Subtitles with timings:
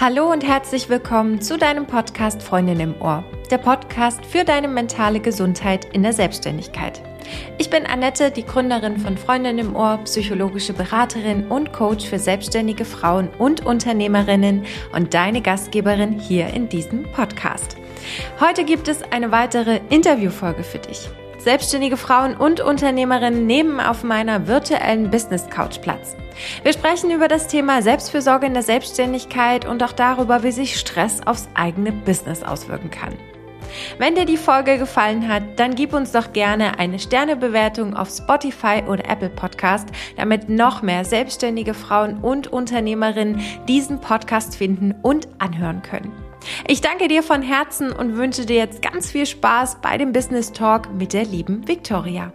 [0.00, 5.18] Hallo und herzlich willkommen zu deinem Podcast Freundin im Ohr, der Podcast für deine mentale
[5.18, 7.02] Gesundheit in der Selbstständigkeit.
[7.58, 12.84] Ich bin Annette, die Gründerin von Freundin im Ohr, psychologische Beraterin und Coach für selbstständige
[12.84, 17.76] Frauen und Unternehmerinnen und deine Gastgeberin hier in diesem Podcast.
[18.38, 21.10] Heute gibt es eine weitere Interviewfolge für dich.
[21.48, 26.14] Selbstständige Frauen und Unternehmerinnen nehmen auf meiner virtuellen Business Couch Platz.
[26.62, 31.22] Wir sprechen über das Thema Selbstfürsorge in der Selbstständigkeit und auch darüber, wie sich Stress
[31.26, 33.14] aufs eigene Business auswirken kann.
[33.96, 38.82] Wenn dir die Folge gefallen hat, dann gib uns doch gerne eine Sternebewertung auf Spotify
[38.86, 45.80] oder Apple Podcast, damit noch mehr selbstständige Frauen und Unternehmerinnen diesen Podcast finden und anhören
[45.80, 46.27] können.
[46.66, 50.52] Ich danke dir von Herzen und wünsche dir jetzt ganz viel Spaß bei dem Business
[50.52, 52.32] Talk mit der lieben Victoria.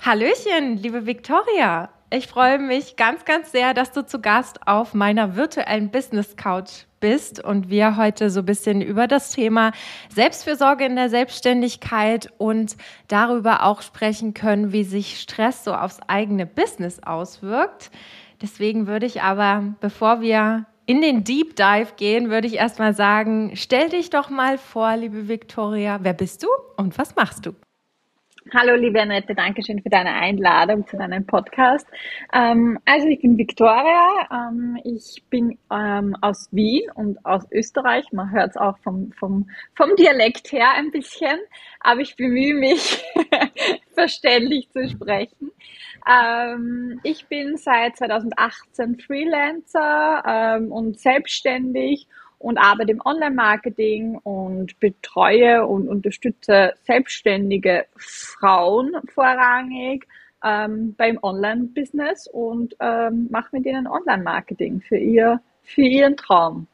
[0.00, 1.90] Hallöchen, liebe Victoria.
[2.10, 6.86] Ich freue mich ganz, ganz sehr, dass du zu Gast auf meiner virtuellen Business Couch
[7.00, 9.72] bist und wir heute so ein bisschen über das Thema
[10.08, 12.76] Selbstfürsorge in der Selbstständigkeit und
[13.08, 17.90] darüber auch sprechen können, wie sich Stress so aufs eigene Business auswirkt.
[18.40, 23.52] Deswegen würde ich aber, bevor wir in den Deep Dive gehen, würde ich erstmal sagen,
[23.54, 27.52] stell dich doch mal vor, liebe Victoria, wer bist du und was machst du?
[28.54, 31.86] Hallo, liebe Annette, danke schön für deine Einladung zu deinem Podcast.
[32.32, 38.10] Ähm, also ich bin Victoria, ähm, ich bin ähm, aus Wien und aus Österreich.
[38.12, 41.38] Man hört es auch vom, vom, vom Dialekt her ein bisschen,
[41.80, 43.04] aber ich bemühe mich,
[43.94, 45.50] verständlich zu sprechen.
[46.08, 52.06] Ähm, ich bin seit 2018 Freelancer ähm, und selbstständig
[52.38, 60.06] und arbeite im Online-Marketing und betreue und unterstütze selbstständige Frauen vorrangig
[60.44, 66.66] ähm, beim Online-Business und ähm, mache mit ihnen Online-Marketing für, ihr, für ihren Traum.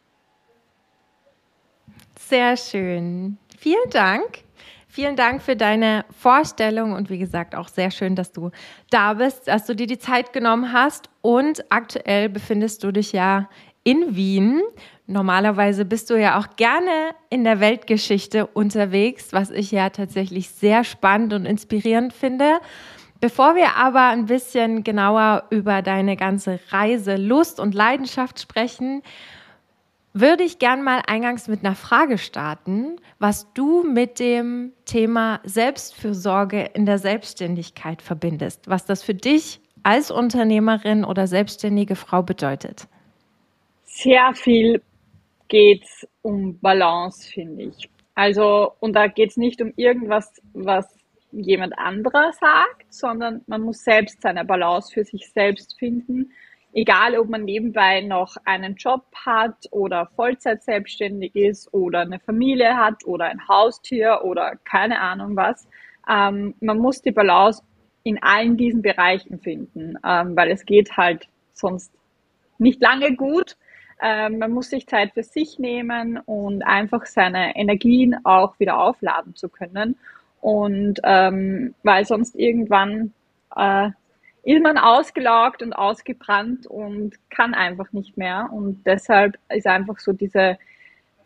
[2.19, 3.39] Sehr schön.
[3.59, 4.45] Vielen Dank.
[4.89, 8.51] Vielen Dank für deine Vorstellung und wie gesagt auch sehr schön, dass du
[8.91, 13.49] da bist, dass du dir die Zeit genommen hast und aktuell befindest du dich ja
[13.83, 14.63] in Wien.
[15.07, 20.83] Normalerweise bist du ja auch gerne in der Weltgeschichte unterwegs, was ich ja tatsächlich sehr
[20.83, 22.59] spannend und inspirierend finde.
[23.21, 29.03] Bevor wir aber ein bisschen genauer über deine ganze Reise, Lust und Leidenschaft sprechen,
[30.15, 36.71] würde ich gern mal eingangs mit einer Frage starten, was du mit dem Thema Selbstfürsorge
[36.73, 42.87] in der Selbstständigkeit verbindest, was das für dich als Unternehmerin oder selbstständige Frau bedeutet.
[43.85, 44.81] Sehr viel
[45.49, 47.91] geht es um Balance, finde ich.
[48.15, 50.87] Also, und da geht es nicht um irgendwas, was
[51.33, 56.31] jemand anderer sagt, sondern man muss selbst seine Balance für sich selbst finden.
[56.73, 62.77] Egal, ob man nebenbei noch einen Job hat oder Vollzeit selbstständig ist oder eine Familie
[62.77, 65.69] hat oder ein Haustier oder keine Ahnung was.
[66.09, 67.63] Ähm, man muss die Balance
[68.03, 71.93] in allen diesen Bereichen finden, ähm, weil es geht halt sonst
[72.59, 73.57] nicht lange gut
[74.01, 79.49] man muss sich Zeit für sich nehmen und einfach seine Energien auch wieder aufladen zu
[79.49, 79.97] können.
[80.41, 83.13] Und ähm, weil sonst irgendwann
[83.57, 83.91] äh,
[84.43, 88.51] ist man ausgelaugt und ausgebrannt und kann einfach nicht mehr.
[88.53, 90.59] Und deshalb ist einfach so diese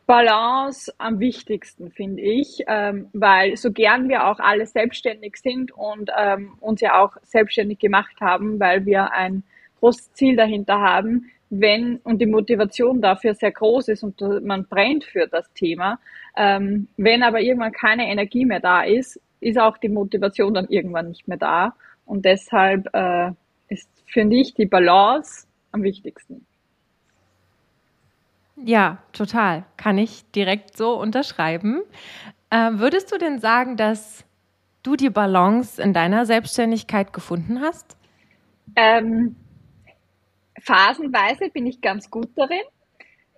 [0.07, 6.11] Balance am wichtigsten, finde ich, ähm, weil so gern wir auch alle selbstständig sind und
[6.17, 9.43] ähm, uns ja auch selbstständig gemacht haben, weil wir ein
[9.81, 15.05] großes Ziel dahinter haben, wenn und die Motivation dafür sehr groß ist und man brennt
[15.05, 15.99] für das Thema.
[16.37, 21.09] Ähm, wenn aber irgendwann keine Energie mehr da ist, ist auch die Motivation dann irgendwann
[21.09, 21.75] nicht mehr da.
[22.05, 23.31] Und deshalb äh,
[23.69, 26.45] ist, finde ich, die Balance am wichtigsten.
[28.57, 29.65] Ja, total.
[29.77, 31.83] Kann ich direkt so unterschreiben.
[32.51, 34.25] Äh, würdest du denn sagen, dass
[34.83, 37.97] du die Balance in deiner Selbstständigkeit gefunden hast?
[38.75, 39.37] Ähm,
[40.61, 42.63] phasenweise bin ich ganz gut darin,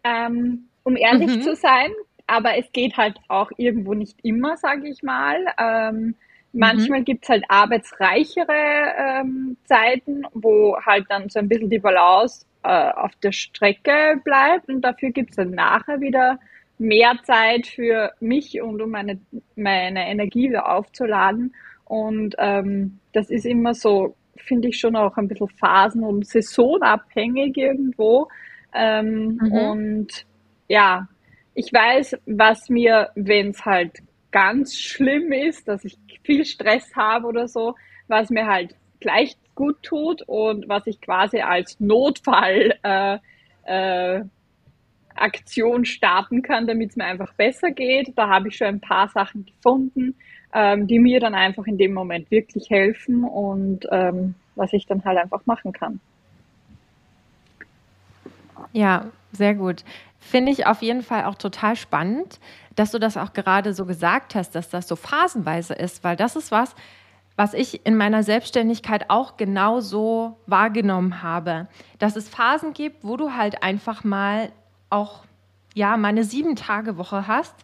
[0.05, 1.43] ähm, um ehrlich mhm.
[1.43, 1.91] zu sein.
[2.27, 5.37] Aber es geht halt auch irgendwo nicht immer, sage ich mal.
[5.59, 6.15] Ähm,
[6.53, 7.05] manchmal mhm.
[7.05, 12.91] gibt es halt arbeitsreichere ähm, Zeiten, wo halt dann so ein bisschen die Balance äh,
[12.91, 16.39] auf der Strecke bleibt und dafür gibt es dann nachher wieder
[16.79, 19.21] mehr Zeit für mich und um meine,
[19.55, 21.55] meine Energie wieder aufzuladen.
[21.85, 27.57] Und ähm, das ist immer so finde ich schon auch ein bisschen phasen- und saisonabhängig
[27.57, 28.29] irgendwo.
[28.75, 29.53] Ähm, mhm.
[29.53, 30.27] Und
[30.69, 31.09] ja,
[31.55, 33.99] ich weiß, was mir, wenn es halt
[34.31, 37.75] ganz schlimm ist, dass ich viel Stress habe oder so,
[38.09, 43.19] was mir halt gleich gut tut und was ich quasi als Notfall äh,
[43.65, 44.25] äh,
[45.15, 48.17] Aktion starten kann, damit es mir einfach besser geht.
[48.17, 50.17] Da habe ich schon ein paar Sachen gefunden,
[50.55, 55.05] ähm, die mir dann einfach in dem Moment wirklich helfen und ähm, was ich dann
[55.05, 56.01] halt einfach machen kann.
[58.73, 59.85] Ja, sehr gut.
[60.19, 62.41] Finde ich auf jeden Fall auch total spannend,
[62.77, 66.37] dass du das auch gerade so gesagt hast, dass das so phasenweise ist, weil das
[66.37, 66.75] ist was,
[67.37, 71.69] was ich in meiner Selbstständigkeit auch genau so wahrgenommen habe,
[71.99, 74.51] dass es Phasen gibt, wo du halt einfach mal
[74.91, 75.25] auch
[75.75, 77.55] ja meine sieben Tage Woche hast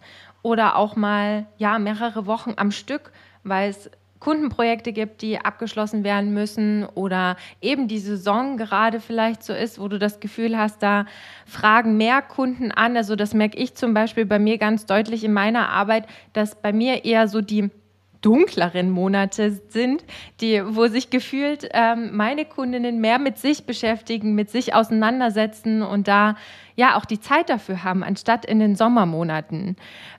[0.46, 3.10] oder auch mal ja mehrere Wochen am Stück,
[3.42, 3.90] weil es
[4.20, 9.88] Kundenprojekte gibt, die abgeschlossen werden müssen oder eben die Saison gerade vielleicht so ist, wo
[9.88, 11.06] du das Gefühl hast, da
[11.46, 12.96] fragen mehr Kunden an.
[12.96, 16.72] Also das merke ich zum Beispiel bei mir ganz deutlich in meiner Arbeit, dass bei
[16.72, 17.70] mir eher so die
[18.26, 20.02] dunkleren Monate sind,
[20.40, 26.08] die, wo sich gefühlt ähm, meine Kundinnen mehr mit sich beschäftigen, mit sich auseinandersetzen und
[26.08, 26.34] da
[26.74, 29.76] ja auch die Zeit dafür haben, anstatt in den Sommermonaten.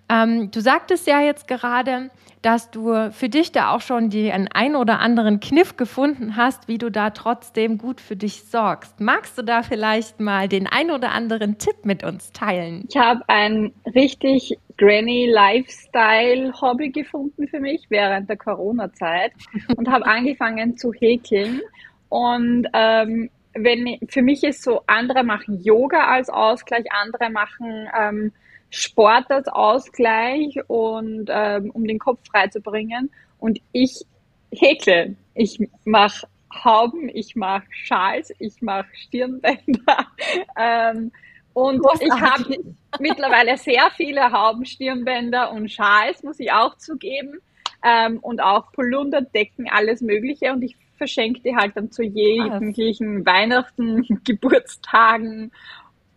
[0.08, 2.10] Ähm, du sagtest ja jetzt gerade,
[2.42, 6.78] dass du für dich da auch schon den ein oder anderen Kniff gefunden hast, wie
[6.78, 9.02] du da trotzdem gut für dich sorgst.
[9.02, 12.86] Magst du da vielleicht mal den ein oder anderen Tipp mit uns teilen?
[12.88, 19.34] Ich habe ein richtig Granny Lifestyle Hobby gefunden für mich während der Corona-Zeit
[19.76, 21.62] und habe angefangen zu häkeln.
[22.10, 28.32] Und ähm, wenn für mich ist so, andere machen Yoga als Ausgleich, andere machen ähm,
[28.70, 33.10] Sport als Ausgleich und ähm, um den Kopf frei zu bringen.
[33.40, 34.06] Und ich
[34.52, 35.16] häkle.
[35.34, 40.08] Ich mache Hauben, ich mache Schals, ich mache Stirnbänder.
[40.58, 41.12] ähm,
[41.58, 42.56] und ich habe
[43.00, 47.40] mittlerweile sehr viele Hauben, Stirnbänder und Schals, muss ich auch zugeben.
[47.84, 50.54] Ähm, und auch Polunder, Decken, alles Mögliche.
[50.54, 55.52] Und ich verschenke die halt dann zu jeglichen Weihnachten, Geburtstagen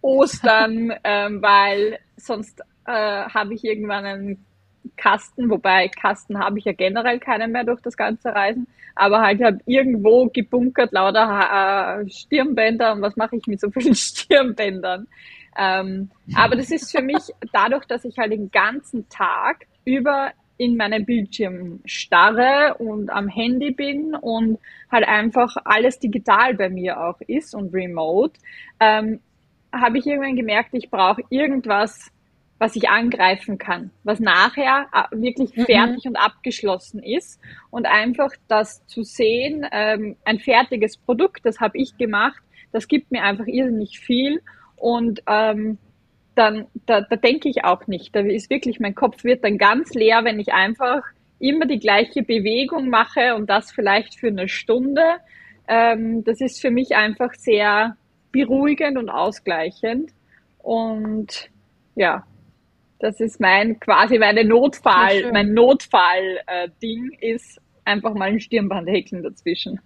[0.02, 4.44] Ostern, ähm, weil sonst äh, habe ich irgendwann einen
[4.96, 9.42] Kasten, wobei Kasten habe ich ja generell keinen mehr durch das ganze Reisen, aber halt
[9.42, 15.06] habe irgendwo gebunkert lauter äh, Stirnbänder und was mache ich mit so vielen Stirnbändern?
[15.58, 17.22] Ähm, aber das ist für mich
[17.52, 23.70] dadurch, dass ich halt den ganzen Tag über in meinem Bildschirm starre und am Handy
[23.70, 24.58] bin und
[24.92, 28.38] halt einfach alles digital bei mir auch ist und remote,
[28.78, 29.20] ähm,
[29.72, 32.10] habe ich irgendwann gemerkt, ich brauche irgendwas,
[32.60, 35.64] was ich angreifen kann, was nachher äh, wirklich mhm.
[35.64, 37.40] fertig und abgeschlossen ist.
[37.70, 43.12] Und einfach das zu sehen, ähm, ein fertiges Produkt, das habe ich gemacht, das gibt
[43.12, 44.42] mir einfach irrsinnig viel.
[44.76, 45.78] Und ähm,
[46.34, 48.14] dann, da, da denke ich auch nicht.
[48.14, 51.02] Da ist wirklich, mein Kopf wird dann ganz leer, wenn ich einfach
[51.38, 55.02] immer die gleiche Bewegung mache und das vielleicht für eine Stunde.
[55.66, 57.96] Ähm, das ist für mich einfach sehr
[58.32, 60.10] beruhigend und ausgleichend.
[60.58, 61.48] Und
[61.96, 62.26] ja,
[63.00, 69.22] das ist mein quasi meine Notfall, mein Notfall-Ding äh, ist einfach mal ein Stirnband häkeln
[69.22, 69.80] dazwischen.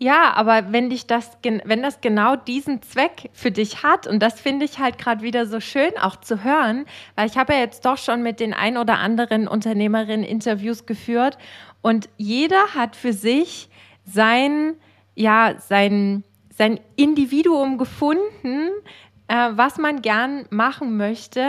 [0.00, 4.40] Ja, aber wenn dich das, wenn das genau diesen Zweck für dich hat, und das
[4.40, 6.86] finde ich halt gerade wieder so schön auch zu hören,
[7.16, 11.36] weil ich habe ja jetzt doch schon mit den ein oder anderen Unternehmerinnen Interviews geführt
[11.82, 13.70] und jeder hat für sich
[14.04, 14.76] sein,
[15.16, 18.70] ja, sein, sein Individuum gefunden,
[19.28, 21.46] äh, was man gern machen möchte,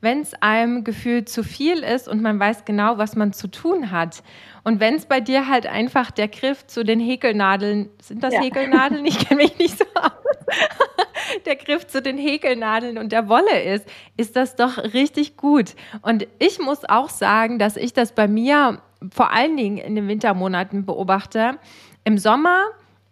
[0.00, 3.90] wenn es einem gefühlt zu viel ist und man weiß genau, was man zu tun
[3.90, 4.22] hat.
[4.64, 8.40] Und wenn es bei dir halt einfach der Griff zu den Häkelnadeln, sind das ja.
[8.42, 9.04] Häkelnadeln?
[9.06, 10.10] Ich kenne mich nicht so aus.
[11.46, 15.74] der Griff zu den Häkelnadeln und der Wolle ist, ist das doch richtig gut.
[16.02, 18.80] Und ich muss auch sagen, dass ich das bei mir
[19.12, 21.58] vor allen Dingen in den Wintermonaten beobachte.
[22.04, 22.64] Im Sommer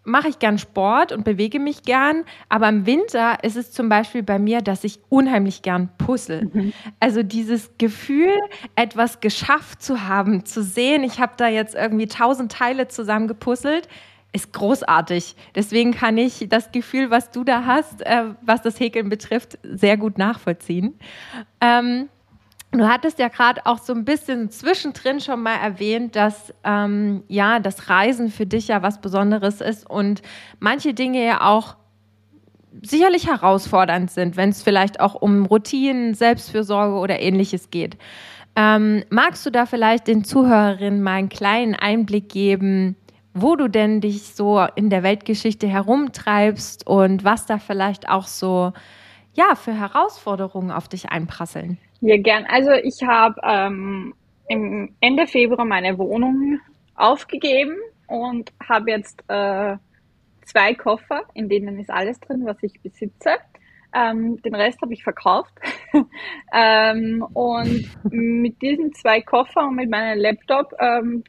[0.09, 4.23] mache ich gern Sport und bewege mich gern, aber im Winter ist es zum Beispiel
[4.23, 6.51] bei mir, dass ich unheimlich gern puzzle.
[6.53, 6.73] Mhm.
[6.99, 8.35] Also dieses Gefühl,
[8.75, 13.89] etwas geschafft zu haben, zu sehen, ich habe da jetzt irgendwie tausend Teile zusammengepuzzelt,
[14.33, 15.37] ist großartig.
[15.55, 19.97] Deswegen kann ich das Gefühl, was du da hast, äh, was das Häkeln betrifft, sehr
[19.97, 20.99] gut nachvollziehen.
[21.61, 22.09] Ähm,
[22.71, 27.61] Du hattest ja gerade auch so ein bisschen zwischendrin schon mal erwähnt, dass ähm, ja
[27.61, 30.21] das Reisen für dich ja was Besonderes ist und
[30.61, 31.77] manche Dinge ja auch
[32.83, 37.97] sicherlich herausfordernd sind, wenn es vielleicht auch um Routinen, Selbstfürsorge oder ähnliches geht.
[38.55, 42.97] Ähm, magst du da vielleicht den Zuhörerinnen mal einen kleinen Einblick geben,
[43.33, 48.73] wo du denn dich so in der Weltgeschichte herumtreibst und was da vielleicht auch so
[49.33, 51.79] ja für Herausforderungen auf dich einprasseln?
[52.01, 52.47] Ja, gern.
[52.47, 54.15] Also ich habe ähm,
[54.49, 56.61] im Ende Februar meine Wohnung
[56.95, 57.77] aufgegeben
[58.07, 59.77] und habe jetzt äh,
[60.45, 63.31] zwei Koffer, in denen ist alles drin, was ich besitze.
[63.95, 65.53] Ähm, den Rest habe ich verkauft.
[66.53, 71.25] ähm, und mit diesen zwei Koffern und mit meinem Laptop ähm,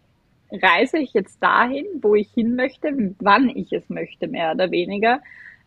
[0.52, 5.20] reise ich jetzt dahin, wo ich hin möchte, wann ich es möchte, mehr oder weniger.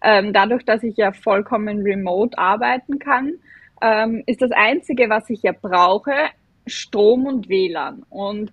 [0.03, 3.35] Ähm, dadurch, dass ich ja vollkommen remote arbeiten kann,
[3.83, 6.15] ähm, ist das Einzige, was ich ja brauche,
[6.67, 8.05] Strom und WLAN.
[8.09, 8.53] Und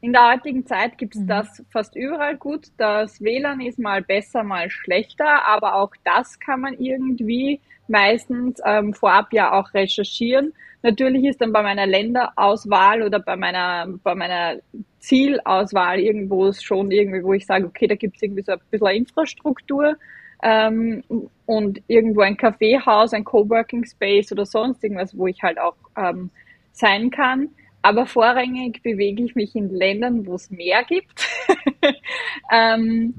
[0.00, 1.26] in der heutigen Zeit gibt es mhm.
[1.26, 2.68] das fast überall gut.
[2.76, 8.94] Das WLAN ist mal besser, mal schlechter, aber auch das kann man irgendwie meistens ähm,
[8.94, 10.54] vorab ja auch recherchieren.
[10.82, 14.56] Natürlich ist dann bei meiner Länderauswahl oder bei meiner, bei meiner
[14.98, 18.88] Zielauswahl irgendwo schon irgendwie, wo ich sage, okay, da gibt es irgendwie so ein bisschen
[18.88, 19.96] Infrastruktur
[20.42, 21.02] ähm,
[21.46, 26.30] und irgendwo ein Kaffeehaus, ein Coworking Space oder sonst irgendwas, wo ich halt auch ähm,
[26.72, 27.50] sein kann.
[27.82, 31.28] Aber vorrangig bewege ich mich in Ländern, wo es Meer gibt
[32.52, 33.14] ähm,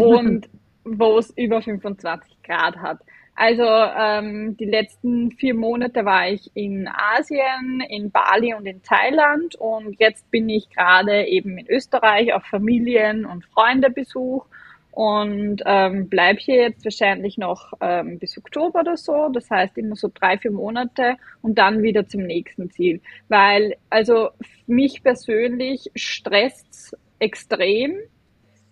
[0.00, 0.48] und
[0.84, 2.98] wo es über 25 Grad hat.
[3.40, 9.54] Also ähm, die letzten vier Monate war ich in Asien, in Bali und in Thailand
[9.54, 14.44] und jetzt bin ich gerade eben in Österreich auf Familien- und Freundebesuch
[14.92, 19.28] und ähm, bleibe hier jetzt wahrscheinlich noch ähm, bis Oktober oder so.
[19.28, 23.00] Das heißt immer so drei, vier Monate und dann wieder zum nächsten Ziel.
[23.28, 24.30] Weil also
[24.66, 27.96] mich persönlich stresst extrem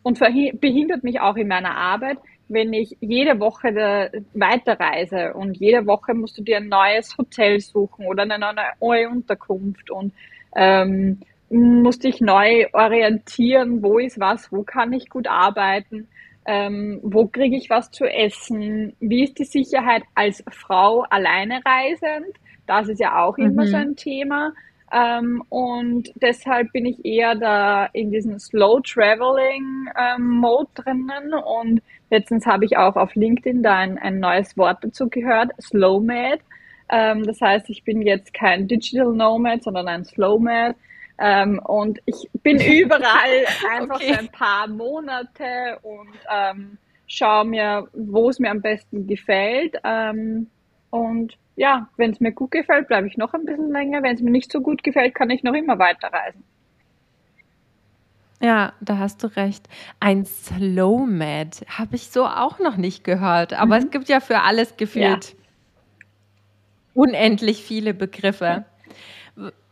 [0.03, 0.19] und
[0.61, 2.19] behindert mich auch in meiner Arbet,
[2.49, 8.07] wenn ich jede Woche weiterreise und jede Woche musst du dir ein neues Hotel suchen
[8.07, 8.39] oder eine
[8.81, 10.13] neue Unterkunft und
[10.55, 16.09] ähm, musst dich neu orientieren, wo ist was, wo kann ich gut arbeiten
[16.47, 22.37] ähm, wo kriege ich was zu essen, wie ist die Sicherheit als Frau alleine reisend,
[22.67, 23.69] das ist ja auch immer mhm.
[23.69, 24.53] so ein Thema.
[24.93, 31.35] Ähm, und deshalb bin ich eher da in diesem Slow Traveling ähm, Mode drinnen.
[31.35, 36.01] Und letztens habe ich auch auf LinkedIn da ein, ein neues Wort dazu gehört, Slow
[36.01, 36.39] Mad.
[36.89, 40.77] Ähm, das heißt, ich bin jetzt kein Digital Nomad, sondern ein Slow Mad.
[41.19, 44.13] Ähm, und ich bin überall einfach okay.
[44.13, 49.77] für ein paar Monate und ähm, schaue mir, wo es mir am besten gefällt.
[49.85, 50.49] Ähm,
[50.91, 54.03] und ja, wenn es mir gut gefällt, bleibe ich noch ein bisschen länger.
[54.03, 56.45] Wenn es mir nicht so gut gefällt, kann ich noch immer weiterreisen.
[58.41, 59.67] Ja, da hast du recht.
[59.99, 63.85] Ein Slow Mad habe ich so auch noch nicht gehört, aber mhm.
[63.85, 65.37] es gibt ja für alles gefühlt ja.
[66.93, 68.67] unendlich viele Begriffe.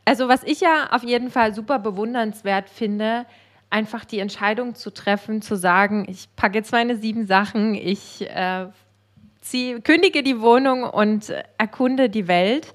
[0.04, 3.26] Also was ich ja auf jeden Fall super bewundernswert finde,
[3.70, 8.66] einfach die Entscheidung zu treffen, zu sagen, ich packe jetzt meine sieben Sachen, ich äh,
[9.40, 12.72] zieh, kündige die Wohnung und erkunde die Welt.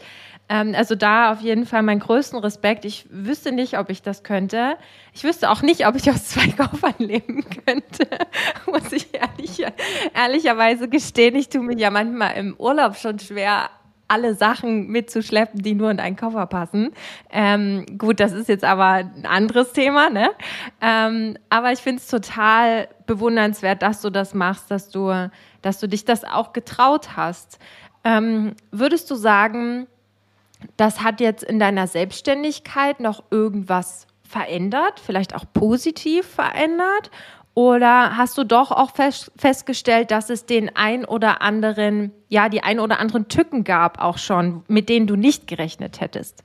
[0.50, 2.84] Ähm, also da auf jeden Fall meinen größten Respekt.
[2.84, 4.78] Ich wüsste nicht, ob ich das könnte.
[5.14, 8.08] Ich wüsste auch nicht, ob ich aus zwei Koffern leben könnte,
[8.66, 9.64] muss ich ehrlich,
[10.16, 11.36] ehrlicherweise gestehen.
[11.36, 13.70] Ich tue mir ja manchmal im Urlaub schon schwer,
[14.10, 16.92] alle Sachen mitzuschleppen, die nur in einen Koffer passen.
[17.30, 20.32] Ähm, gut, das ist jetzt aber ein anderes Thema, ne?
[20.82, 25.30] Ähm, aber ich finde es total bewundernswert, dass du das machst, dass du,
[25.62, 27.60] dass du dich das auch getraut hast.
[28.04, 29.88] Ähm, würdest du sagen,
[30.78, 37.12] das hat jetzt in deiner Selbstständigkeit noch irgendwas verändert, vielleicht auch positiv verändert?
[37.60, 42.64] Oder hast du doch auch fest, festgestellt, dass es den ein oder anderen, ja, die
[42.64, 46.42] ein oder anderen Tücken gab auch schon, mit denen du nicht gerechnet hättest?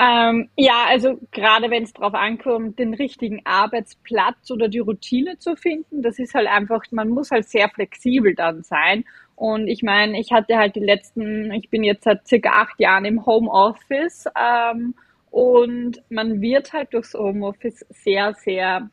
[0.00, 5.56] Ähm, ja, also gerade wenn es darauf ankommt, den richtigen Arbeitsplatz oder die Routine zu
[5.56, 9.04] finden, das ist halt einfach, man muss halt sehr flexibel dann sein.
[9.36, 13.04] Und ich meine, ich hatte halt die letzten, ich bin jetzt seit circa acht Jahren
[13.04, 14.94] im Homeoffice ähm,
[15.30, 18.88] und man wird halt durchs Homeoffice sehr, sehr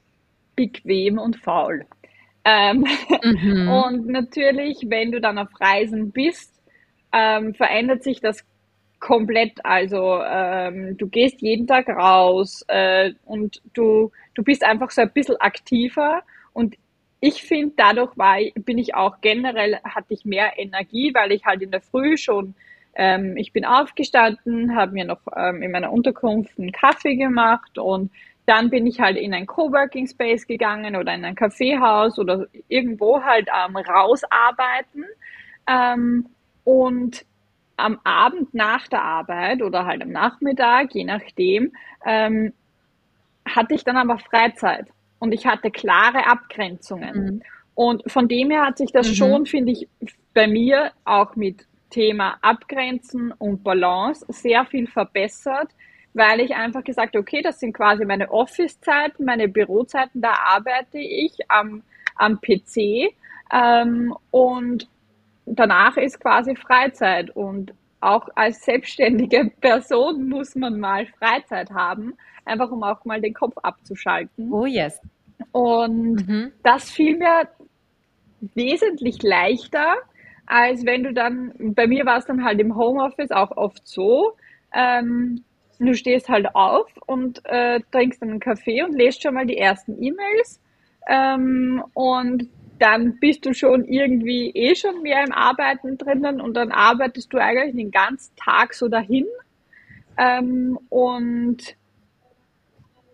[0.58, 1.86] bequem und faul.
[2.44, 2.86] Ähm,
[3.24, 3.70] mhm.
[3.86, 6.54] Und natürlich, wenn du dann auf Reisen bist,
[7.14, 8.46] ähm, verändert sich das
[9.00, 9.64] komplett.
[9.66, 15.12] Also ähm, du gehst jeden Tag raus äh, und du, du bist einfach so ein
[15.12, 16.22] bisschen aktiver.
[16.54, 16.76] Und
[17.20, 21.62] ich finde, dadurch war, bin ich auch generell, hatte ich mehr Energie, weil ich halt
[21.62, 22.56] in der Früh schon,
[22.96, 28.12] ähm, ich bin aufgestanden, habe mir noch ähm, in meiner Unterkunft einen Kaffee gemacht und
[28.48, 33.22] dann bin ich halt in ein Coworking Space gegangen oder in ein Kaffeehaus oder irgendwo
[33.22, 35.06] halt ähm, rausarbeiten.
[35.68, 36.28] Ähm,
[36.64, 37.26] und
[37.76, 41.74] am Abend nach der Arbeit oder halt am Nachmittag, je nachdem,
[42.06, 42.54] ähm,
[43.46, 44.88] hatte ich dann aber Freizeit
[45.20, 47.26] und ich hatte klare Abgrenzungen.
[47.26, 47.42] Mhm.
[47.76, 49.14] Und von dem her hat sich das mhm.
[49.14, 49.90] schon, finde ich,
[50.34, 55.70] bei mir auch mit Thema Abgrenzen und Balance sehr viel verbessert,
[56.18, 60.98] weil ich einfach gesagt habe, okay, das sind quasi meine Office-Zeiten, meine Bürozeiten, da arbeite
[60.98, 61.84] ich am,
[62.16, 63.14] am PC
[63.54, 64.88] ähm, und
[65.46, 72.72] danach ist quasi Freizeit und auch als selbstständige Person muss man mal Freizeit haben, einfach
[72.72, 74.52] um auch mal den Kopf abzuschalten.
[74.52, 75.00] Oh yes.
[75.52, 76.52] Und mhm.
[76.64, 77.48] das fiel mir
[78.56, 79.96] wesentlich leichter,
[80.48, 84.34] als wenn du dann, bei mir war es dann halt im Homeoffice auch oft so,
[84.74, 85.44] ähm,
[85.80, 90.02] du stehst halt auf und äh, trinkst einen Kaffee und lest schon mal die ersten
[90.02, 90.60] E-Mails
[91.08, 96.72] ähm, und dann bist du schon irgendwie eh schon mehr im Arbeiten drinnen und dann
[96.72, 99.26] arbeitest du eigentlich den ganzen Tag so dahin.
[100.18, 101.76] Ähm, und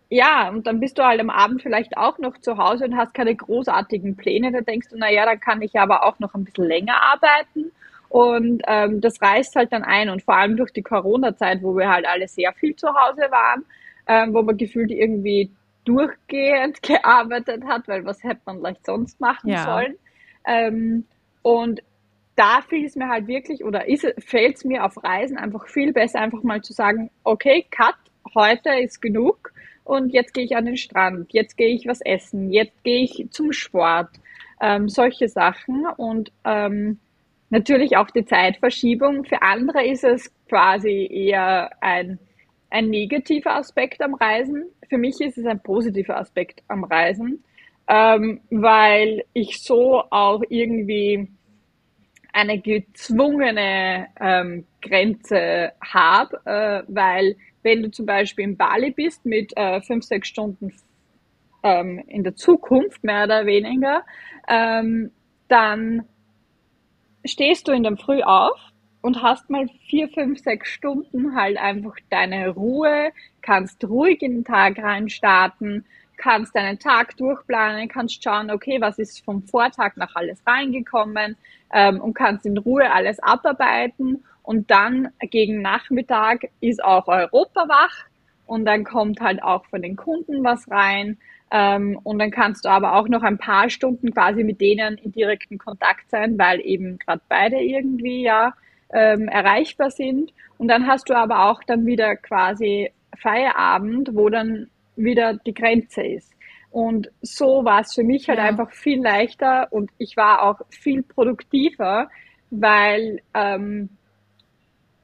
[0.10, 3.14] ja, und dann bist du halt am Abend vielleicht auch noch zu Hause und hast
[3.14, 4.52] keine großartigen Pläne.
[4.52, 7.72] Da denkst du, naja, dann kann ich aber auch noch ein bisschen länger arbeiten.
[8.14, 10.12] Und ähm, das reißt halt dann ein.
[10.12, 13.66] Und vor allem durch die Corona-Zeit, wo wir halt alle sehr viel zu Hause waren,
[14.08, 15.50] ähm, wo man gefühlt irgendwie
[15.84, 19.64] durchgehend gearbeitet hat, weil was hätte man vielleicht sonst machen ja.
[19.64, 19.96] sollen.
[20.46, 21.08] Ähm,
[21.42, 21.82] und
[22.36, 23.84] da fiel es mir halt wirklich, oder
[24.20, 27.96] fällt es mir auf Reisen einfach viel besser, einfach mal zu sagen, okay, cut,
[28.36, 29.54] heute ist genug
[29.86, 33.26] und jetzt gehe ich an den Strand, jetzt gehe ich was essen, jetzt gehe ich
[33.32, 34.10] zum Sport,
[34.62, 37.00] ähm, solche Sachen und ähm,
[37.54, 39.24] natürlich auch die Zeitverschiebung.
[39.24, 42.20] Für andere ist es quasi eher ein
[42.74, 44.66] ein negativer Aspekt am Reisen.
[44.90, 47.44] Für mich ist es ein positiver Aspekt am Reisen,
[47.88, 51.30] ähm, weil ich so auch irgendwie
[52.34, 59.56] eine gezwungene ähm, Grenze habe, äh, weil wenn du zum Beispiel in Bali bist mit
[59.56, 60.74] äh, fünf, sechs Stunden
[61.62, 64.04] ähm, in der Zukunft, mehr oder weniger,
[64.50, 65.12] ähm,
[65.48, 66.08] dann
[67.26, 68.60] stehst du in der Früh auf,
[69.04, 73.12] und hast mal vier, fünf, sechs Stunden halt einfach deine Ruhe,
[73.42, 79.24] kannst ruhig in den Tag reinstarten, kannst deinen Tag durchplanen, kannst schauen, okay, was ist
[79.26, 81.36] vom Vortag nach alles reingekommen
[81.74, 84.24] ähm, und kannst in Ruhe alles abarbeiten.
[84.42, 88.06] Und dann gegen Nachmittag ist auch Europa wach
[88.46, 91.18] und dann kommt halt auch von den Kunden was rein.
[91.56, 95.12] Ähm, und dann kannst du aber auch noch ein paar Stunden quasi mit denen in
[95.12, 98.56] direkten Kontakt sein, weil eben gerade beide irgendwie ja
[98.92, 100.34] ähm, erreichbar sind.
[100.58, 106.02] Und dann hast du aber auch dann wieder quasi Feierabend, wo dann wieder die Grenze
[106.02, 106.34] ist.
[106.72, 108.46] Und so war es für mich halt ja.
[108.46, 112.10] einfach viel leichter und ich war auch viel produktiver,
[112.50, 113.90] weil ähm,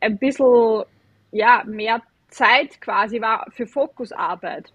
[0.01, 0.83] ein bisschen
[1.31, 4.73] ja, mehr Zeit quasi war für Fokusarbeit.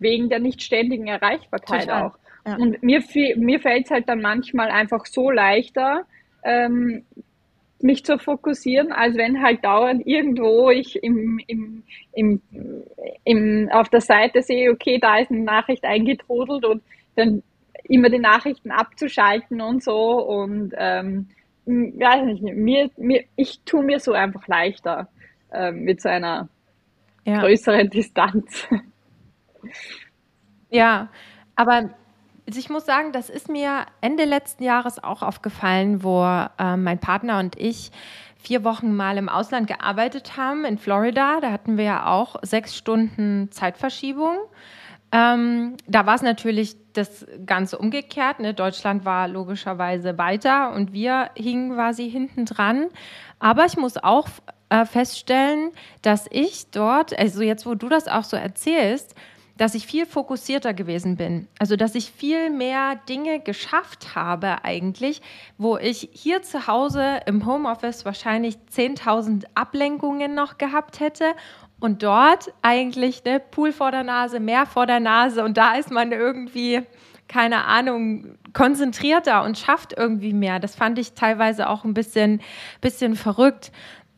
[0.00, 2.02] Wegen der nicht ständigen Erreichbarkeit Total.
[2.02, 2.18] auch.
[2.46, 2.56] Ja.
[2.56, 3.02] Und mir,
[3.36, 6.04] mir fällt es halt dann manchmal einfach so leichter,
[6.42, 7.04] ähm,
[7.82, 11.82] mich zu fokussieren, als wenn halt dauernd irgendwo ich im, im,
[12.12, 12.40] im,
[13.24, 16.82] im, auf der Seite sehe, okay, da ist eine Nachricht eingetrudelt und
[17.16, 17.42] dann
[17.84, 21.28] immer die Nachrichten abzuschalten und so und ähm,
[21.66, 25.08] weiß nicht, mir, mir, ich tue mir so einfach leichter
[25.52, 26.48] ähm, mit so einer
[27.24, 27.40] ja.
[27.40, 28.68] größeren Distanz.
[30.70, 31.08] Ja,
[31.56, 31.90] aber
[32.46, 36.98] also ich muss sagen, das ist mir Ende letzten Jahres auch aufgefallen, wo äh, mein
[36.98, 37.92] Partner und ich
[38.42, 41.40] vier Wochen mal im Ausland gearbeitet haben, in Florida.
[41.40, 44.38] Da hatten wir ja auch sechs Stunden Zeitverschiebung.
[45.12, 48.40] Ähm, da war es natürlich das Ganze umgekehrt.
[48.40, 48.54] Ne?
[48.54, 52.86] Deutschland war logischerweise weiter und wir hingen quasi hinten dran.
[53.38, 54.28] Aber ich muss auch
[54.70, 55.70] äh, feststellen,
[56.02, 59.14] dass ich dort, also jetzt, wo du das auch so erzählst,
[59.60, 61.46] dass ich viel fokussierter gewesen bin.
[61.58, 65.20] Also, dass ich viel mehr Dinge geschafft habe eigentlich,
[65.58, 71.34] wo ich hier zu Hause im Homeoffice wahrscheinlich 10.000 Ablenkungen noch gehabt hätte
[71.78, 75.90] und dort eigentlich ne Pool vor der Nase, Meer vor der Nase und da ist
[75.90, 76.80] man irgendwie
[77.28, 80.58] keine Ahnung, konzentrierter und schafft irgendwie mehr.
[80.58, 82.40] Das fand ich teilweise auch ein bisschen,
[82.80, 83.70] bisschen verrückt.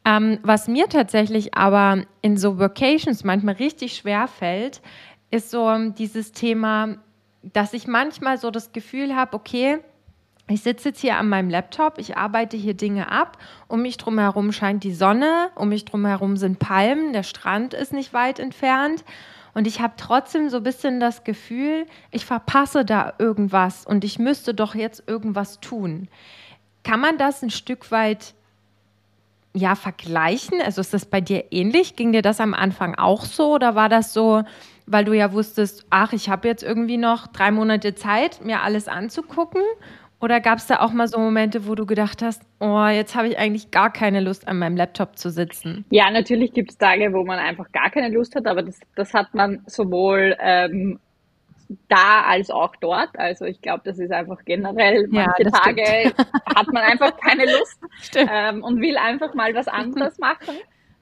[0.05, 4.81] Ähm, was mir tatsächlich aber in so Vocations manchmal richtig schwer fällt,
[5.33, 6.97] ist so dieses Thema,
[7.42, 9.79] dass ich manchmal so das Gefühl habe, okay,
[10.49, 14.53] ich sitze jetzt hier an meinem Laptop, ich arbeite hier Dinge ab, um mich drumherum
[14.53, 19.05] scheint die Sonne, um mich drumherum sind Palmen, der Strand ist nicht weit entfernt
[19.55, 24.18] und ich habe trotzdem so ein bisschen das Gefühl, ich verpasse da irgendwas und ich
[24.18, 26.09] müsste doch jetzt irgendwas tun.
[26.85, 28.35] Kann man das ein Stück weit
[29.55, 30.61] ja vergleichen?
[30.62, 31.97] Also ist das bei dir ähnlich?
[31.97, 34.43] Ging dir das am Anfang auch so oder war das so,
[34.87, 38.88] weil du ja wusstest, ach, ich habe jetzt irgendwie noch drei Monate Zeit, mir alles
[38.88, 39.62] anzugucken?
[40.21, 43.27] Oder gab es da auch mal so Momente, wo du gedacht hast, oh, jetzt habe
[43.27, 45.85] ich eigentlich gar keine Lust, an meinem Laptop zu sitzen?
[45.91, 49.12] Ja, natürlich gibt es Tage, wo man einfach gar keine Lust hat, aber das, das
[49.15, 51.01] hat man sowohl ähm,
[51.88, 53.18] da als auch dort.
[53.18, 56.12] Also ich glaube, das ist einfach generell, manche ja, Tage
[56.54, 57.78] hat man einfach keine Lust
[58.16, 60.56] ähm, und will einfach mal was anderes machen.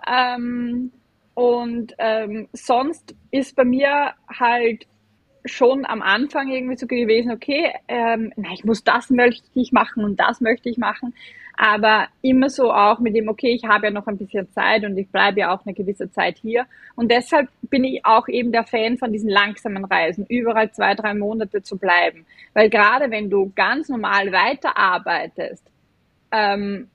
[0.06, 0.92] Ähm,
[1.34, 4.86] und ähm, sonst ist bei mir halt
[5.44, 10.04] schon am Anfang irgendwie so gewesen, okay, ähm, na, ich muss das möchte ich machen
[10.04, 11.14] und das möchte ich machen,
[11.56, 14.96] aber immer so auch mit dem, okay, ich habe ja noch ein bisschen Zeit und
[14.96, 16.64] ich bleibe ja auch eine gewisse Zeit hier.
[16.96, 21.12] Und deshalb bin ich auch eben der Fan von diesen langsamen Reisen, überall zwei, drei
[21.14, 22.24] Monate zu bleiben,
[22.54, 25.64] weil gerade wenn du ganz normal weiterarbeitest,
[26.32, 26.88] ähm,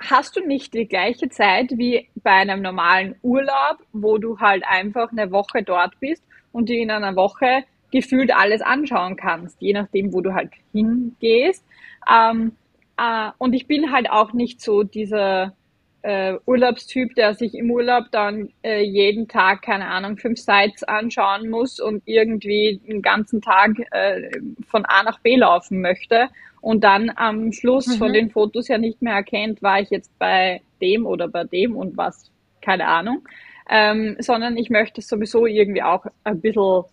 [0.00, 5.10] hast du nicht die gleiche Zeit wie bei einem normalen Urlaub, wo du halt einfach
[5.12, 10.12] eine Woche dort bist und dir in einer Woche gefühlt alles anschauen kannst, je nachdem,
[10.12, 11.64] wo du halt hingehst.
[12.10, 12.52] Ähm,
[12.98, 15.54] äh, und ich bin halt auch nicht so dieser
[16.02, 21.48] äh, Urlaubstyp, der sich im Urlaub dann äh, jeden Tag, keine Ahnung, fünf Sites anschauen
[21.48, 24.30] muss und irgendwie den ganzen Tag äh,
[24.68, 26.28] von A nach B laufen möchte
[26.60, 27.98] und dann am Schluss mhm.
[27.98, 31.76] von den Fotos ja nicht mehr erkennt, war ich jetzt bei dem oder bei dem
[31.76, 32.30] und was,
[32.60, 33.22] keine Ahnung
[33.68, 36.84] ähm, sondern ich möchte sowieso irgendwie auch ein bisschen,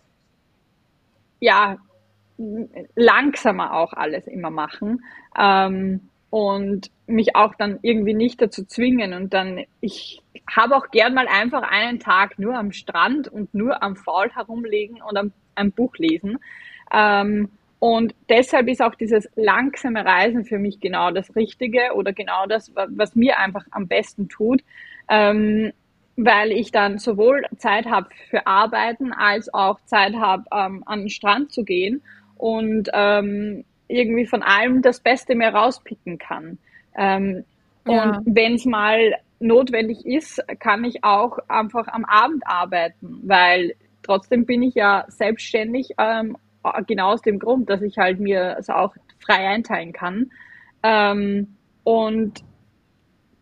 [1.39, 1.77] ja,
[2.95, 5.03] langsamer auch alles immer machen
[5.39, 10.21] ähm, und mich auch dann irgendwie nicht dazu zwingen und dann, ich
[10.53, 15.01] habe auch gern mal einfach einen Tag nur am Strand und nur am Faul herumlegen
[15.01, 16.39] und am, ein Buch lesen.
[16.93, 22.45] Ähm, und deshalb ist auch dieses langsame Reisen für mich genau das Richtige oder genau
[22.47, 24.63] das, was mir einfach am besten tut.
[25.07, 25.71] Ähm,
[26.17, 31.09] weil ich dann sowohl Zeit habe für Arbeiten als auch Zeit habe, ähm, an den
[31.09, 32.01] Strand zu gehen
[32.37, 36.57] und ähm, irgendwie von allem das Beste mehr rauspicken kann.
[36.97, 37.43] Ähm,
[37.87, 38.03] ja.
[38.03, 43.73] Und wenn es mal notwendig ist, kann ich auch einfach am Abend arbeiten, weil
[44.03, 46.37] trotzdem bin ich ja selbstständig, ähm,
[46.87, 50.31] genau aus dem Grund, dass ich halt mir es auch frei einteilen kann.
[50.83, 52.43] Ähm, und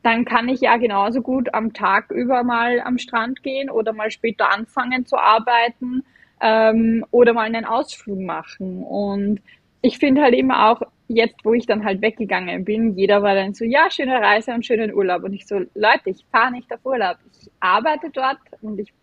[0.03, 4.11] dann kann ich ja genauso gut am Tag über mal am Strand gehen oder mal
[4.11, 6.03] später anfangen zu arbeiten
[6.41, 8.83] ähm, oder mal einen Ausflug machen.
[8.83, 9.41] Und
[9.81, 13.53] ich finde halt immer auch, jetzt wo ich dann halt weggegangen bin, jeder war dann
[13.53, 15.23] so, ja, schöne Reise und schönen Urlaub.
[15.23, 17.17] Und ich so, Leute, ich fahre nicht auf Urlaub.
[17.31, 18.93] Ich arbeite dort und ich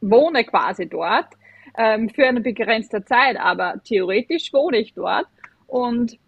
[0.00, 1.28] wohne quasi dort
[1.76, 5.26] ähm, für eine begrenzte Zeit, aber theoretisch wohne ich dort.
[5.66, 6.18] Und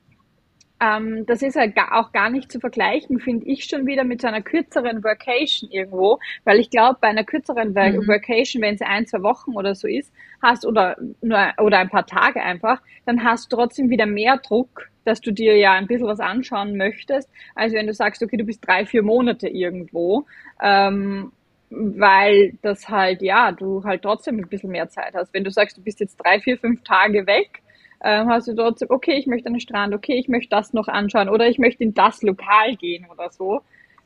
[0.83, 4.27] ähm, das ist halt auch gar nicht zu vergleichen, finde ich schon wieder mit so
[4.27, 8.09] einer kürzeren Vacation irgendwo, weil ich glaube, bei einer kürzeren mhm.
[8.09, 12.07] Vacation, wenn sie ein, zwei Wochen oder so ist, hast oder nur oder ein paar
[12.07, 16.09] Tage einfach, dann hast du trotzdem wieder mehr Druck, dass du dir ja ein bisschen
[16.09, 20.27] was anschauen möchtest, als wenn du sagst, okay, du bist drei, vier Monate irgendwo.
[20.61, 21.31] Ähm,
[21.75, 25.33] weil das halt, ja, du halt trotzdem ein bisschen mehr Zeit hast.
[25.33, 27.63] Wenn du sagst, du bist jetzt drei, vier, fünf Tage weg,
[28.05, 30.89] ähm, hast du trotzdem, okay, ich möchte an den Strand, okay, ich möchte das noch
[30.89, 33.61] anschauen oder ich möchte in das Lokal gehen oder so.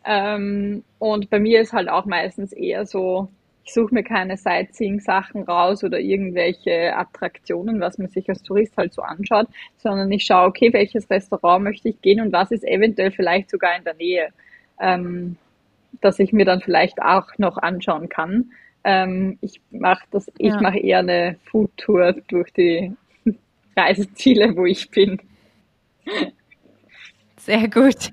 [0.05, 3.29] Ähm, und bei mir ist halt auch meistens eher so,
[3.65, 8.93] ich suche mir keine Sightseeing-Sachen raus oder irgendwelche Attraktionen, was man sich als Tourist halt
[8.93, 13.11] so anschaut, sondern ich schaue, okay, welches Restaurant möchte ich gehen und was ist eventuell
[13.11, 14.29] vielleicht sogar in der Nähe,
[14.79, 15.37] ähm,
[16.01, 18.53] dass ich mir dann vielleicht auch noch anschauen kann.
[18.85, 20.61] Ähm, ich mache das, ich ja.
[20.61, 22.95] mache eher eine Foodtour durch die
[23.77, 25.21] Reiseziele, wo ich bin.
[27.39, 28.13] Sehr gut.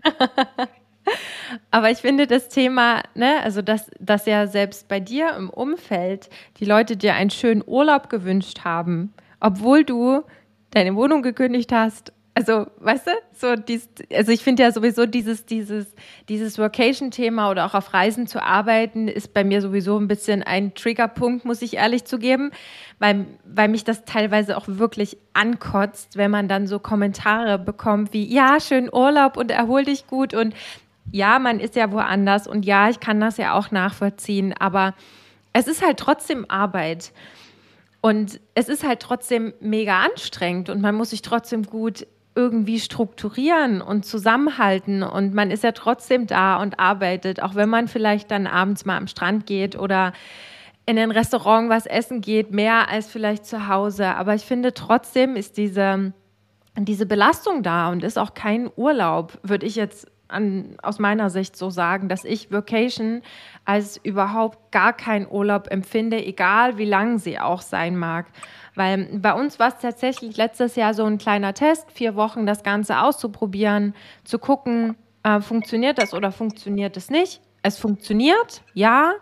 [1.72, 6.30] Aber ich finde das Thema, ne, also dass, dass ja selbst bei dir im Umfeld
[6.60, 10.24] die Leute dir einen schönen Urlaub gewünscht haben, obwohl du
[10.72, 15.46] deine Wohnung gekündigt hast also, weißt du, so dies, also ich finde ja sowieso dieses,
[15.46, 15.86] dieses,
[16.30, 20.74] dieses Vocation-Thema oder auch auf Reisen zu arbeiten, ist bei mir sowieso ein bisschen ein
[20.74, 22.52] Triggerpunkt, muss ich ehrlich zugeben,
[22.98, 28.26] weil, weil mich das teilweise auch wirklich ankotzt, wenn man dann so Kommentare bekommt wie,
[28.26, 30.56] ja, schön Urlaub und erhol dich gut und
[31.12, 34.96] ja, man ist ja woanders und ja, ich kann das ja auch nachvollziehen, aber
[35.52, 37.12] es ist halt trotzdem Arbeit.
[38.02, 43.82] Und es ist halt trotzdem mega anstrengend und man muss sich trotzdem gut irgendwie strukturieren
[43.82, 48.48] und zusammenhalten und man ist ja trotzdem da und arbeitet, auch wenn man vielleicht dann
[48.48, 50.14] abends mal am Strand geht oder
[50.86, 54.08] in ein Restaurant was essen geht, mehr als vielleicht zu Hause.
[54.16, 56.12] Aber ich finde trotzdem ist diese,
[56.78, 61.56] diese Belastung da und ist auch kein Urlaub, würde ich jetzt an, aus meiner Sicht
[61.56, 63.22] so sagen, dass ich Vacation
[63.66, 68.26] als überhaupt gar keinen Urlaub empfinde, egal wie lang sie auch sein mag.
[68.76, 72.64] Weil bei uns war es tatsächlich letztes Jahr so ein kleiner Test, vier Wochen das
[72.64, 77.42] Ganze auszuprobieren, zu gucken, äh, funktioniert das oder funktioniert es nicht.
[77.62, 79.14] Es funktioniert, ja,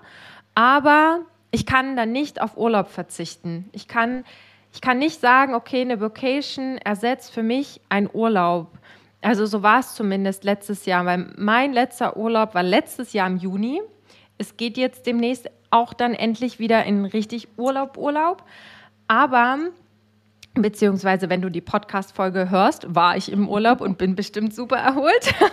[0.56, 1.20] aber
[1.52, 3.70] ich kann dann nicht auf Urlaub verzichten.
[3.72, 4.24] Ich kann,
[4.74, 8.70] ich kann nicht sagen, okay, eine Vacation ersetzt für mich einen Urlaub.
[9.22, 13.38] Also so war es zumindest letztes Jahr, weil mein letzter Urlaub war letztes Jahr im
[13.38, 13.82] Juni.
[14.38, 18.44] Es geht jetzt demnächst auch dann endlich wieder in richtig Urlaub, Urlaub.
[19.12, 19.58] Aber,
[20.54, 25.36] beziehungsweise wenn du die Podcast-Folge hörst, war ich im Urlaub und bin bestimmt super erholt.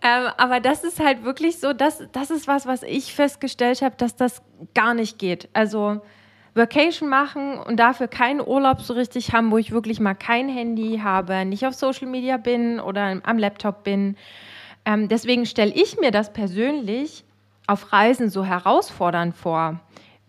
[0.00, 3.96] ähm, aber das ist halt wirklich so, das, das ist was, was ich festgestellt habe,
[3.96, 4.42] dass das
[4.76, 5.48] gar nicht geht.
[5.54, 6.02] Also
[6.54, 11.00] Vacation machen und dafür keinen Urlaub so richtig haben, wo ich wirklich mal kein Handy
[11.02, 14.16] habe, nicht auf Social Media bin oder am Laptop bin.
[14.84, 17.24] Ähm, deswegen stelle ich mir das persönlich
[17.66, 19.80] auf Reisen so herausfordernd vor.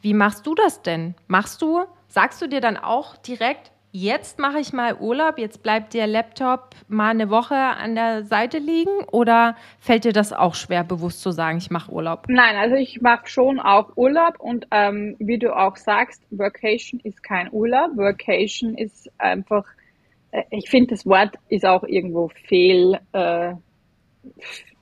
[0.07, 1.15] Wie machst du das denn?
[1.27, 5.93] Machst du, sagst du dir dann auch direkt, jetzt mache ich mal Urlaub, jetzt bleibt
[5.93, 10.85] der Laptop mal eine Woche an der Seite liegen oder fällt dir das auch schwer,
[10.85, 12.23] bewusst zu sagen, ich mache Urlaub?
[12.29, 17.21] Nein, also ich mache schon auch Urlaub und ähm, wie du auch sagst, Workation ist
[17.21, 17.97] kein Urlaub.
[17.97, 19.65] Workation ist einfach,
[20.31, 22.97] äh, ich finde das Wort ist auch irgendwo fehl.
[23.11, 23.55] Äh,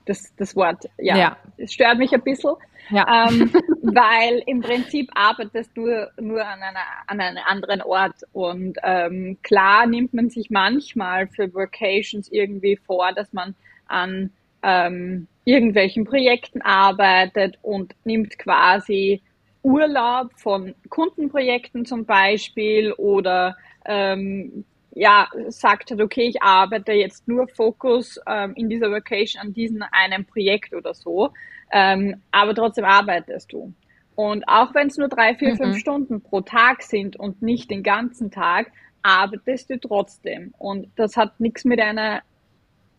[0.06, 1.36] das, das Wort, ja, ja.
[1.58, 2.54] es stört mich ein bisschen.
[2.90, 3.28] Ja.
[3.28, 5.86] Ähm, weil im Prinzip arbeitest du
[6.20, 8.14] nur an, einer, an einem anderen Ort.
[8.32, 13.54] Und ähm, klar nimmt man sich manchmal für Vacations irgendwie vor, dass man
[13.86, 14.30] an
[14.62, 19.22] ähm, irgendwelchen Projekten arbeitet und nimmt quasi
[19.62, 24.64] Urlaub von Kundenprojekten zum Beispiel oder ähm,
[24.96, 29.84] ja, sagt hat, okay, ich arbeite jetzt nur Fokus ähm, in dieser Vacation an diesem
[29.92, 31.32] einem Projekt oder so.
[31.70, 33.74] Ähm, aber trotzdem arbeitest du.
[34.14, 35.56] Und auch wenn es nur drei, vier, mhm.
[35.58, 40.54] fünf Stunden pro Tag sind und nicht den ganzen Tag, arbeitest du trotzdem.
[40.56, 42.22] Und das hat nichts mit einer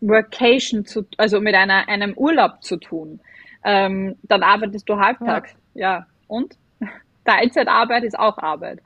[0.00, 3.18] Workation zu, also mit einer, einem Urlaub zu tun.
[3.64, 5.52] Ähm, dann arbeitest du halbtags.
[5.74, 5.90] Ja.
[5.90, 6.06] ja.
[6.28, 6.56] Und?
[7.24, 8.78] Teilzeitarbeit ist auch Arbeit.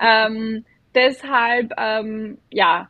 [0.00, 2.88] Ähm, deshalb, ähm, ja,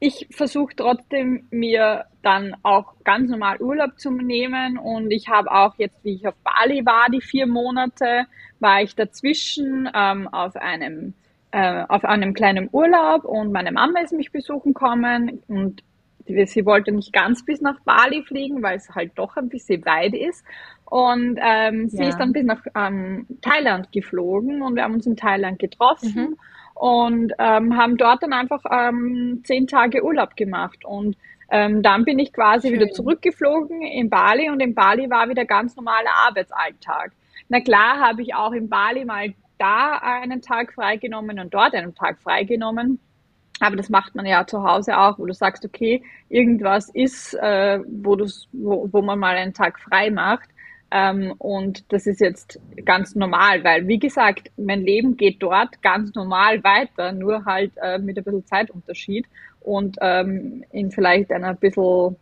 [0.00, 5.74] ich versuche trotzdem mir dann auch ganz normal Urlaub zu nehmen und ich habe auch
[5.76, 8.24] jetzt, wie ich auf Bali war, die vier Monate,
[8.60, 11.14] war ich dazwischen ähm, auf einem
[11.52, 15.82] äh, auf einem kleinen Urlaub und meine Mama ist mich besuchen kommen und
[16.26, 20.14] sie wollte nicht ganz bis nach Bali fliegen, weil es halt doch ein bisschen weit
[20.14, 20.44] ist.
[20.84, 22.08] Und ähm, sie ja.
[22.08, 26.12] ist dann bis nach ähm, Thailand geflogen und wir haben uns in Thailand getroffen.
[26.14, 26.36] Mhm
[26.80, 30.82] und ähm, haben dort dann einfach ähm, zehn Tage Urlaub gemacht.
[30.86, 31.14] Und
[31.50, 32.80] ähm, dann bin ich quasi Schön.
[32.80, 37.12] wieder zurückgeflogen in Bali und in Bali war wieder ganz normaler Arbeitsalltag.
[37.50, 41.94] Na klar habe ich auch in Bali mal da einen Tag freigenommen und dort einen
[41.94, 42.98] Tag freigenommen.
[43.60, 47.80] Aber das macht man ja zu Hause auch, wo du sagst, okay, irgendwas ist, äh,
[47.86, 48.16] wo,
[48.52, 50.48] wo, wo man mal einen Tag frei macht.
[50.92, 56.14] Ähm, und das ist jetzt ganz normal, weil, wie gesagt, mein Leben geht dort ganz
[56.14, 59.26] normal weiter, nur halt äh, mit ein bisschen Zeitunterschied
[59.60, 62.16] und ähm, in vielleicht einer bisschen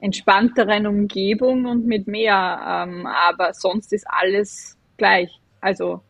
[0.00, 2.86] entspannteren Umgebung und mit mehr.
[2.88, 5.40] Ähm, aber sonst ist alles gleich.
[5.60, 6.02] Also,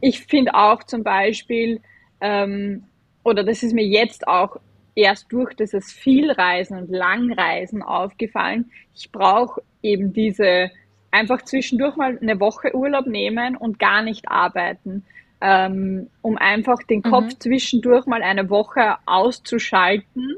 [0.00, 1.80] ich finde auch zum Beispiel,
[2.20, 2.84] ähm,
[3.24, 4.56] oder das ist mir jetzt auch
[4.94, 8.70] erst durch dieses Vielreisen und Langreisen aufgefallen.
[8.94, 10.70] Ich brauche eben diese
[11.10, 15.04] einfach zwischendurch mal eine Woche Urlaub nehmen und gar nicht arbeiten,
[15.40, 17.40] ähm, um einfach den Kopf mhm.
[17.40, 20.36] zwischendurch mal eine Woche auszuschalten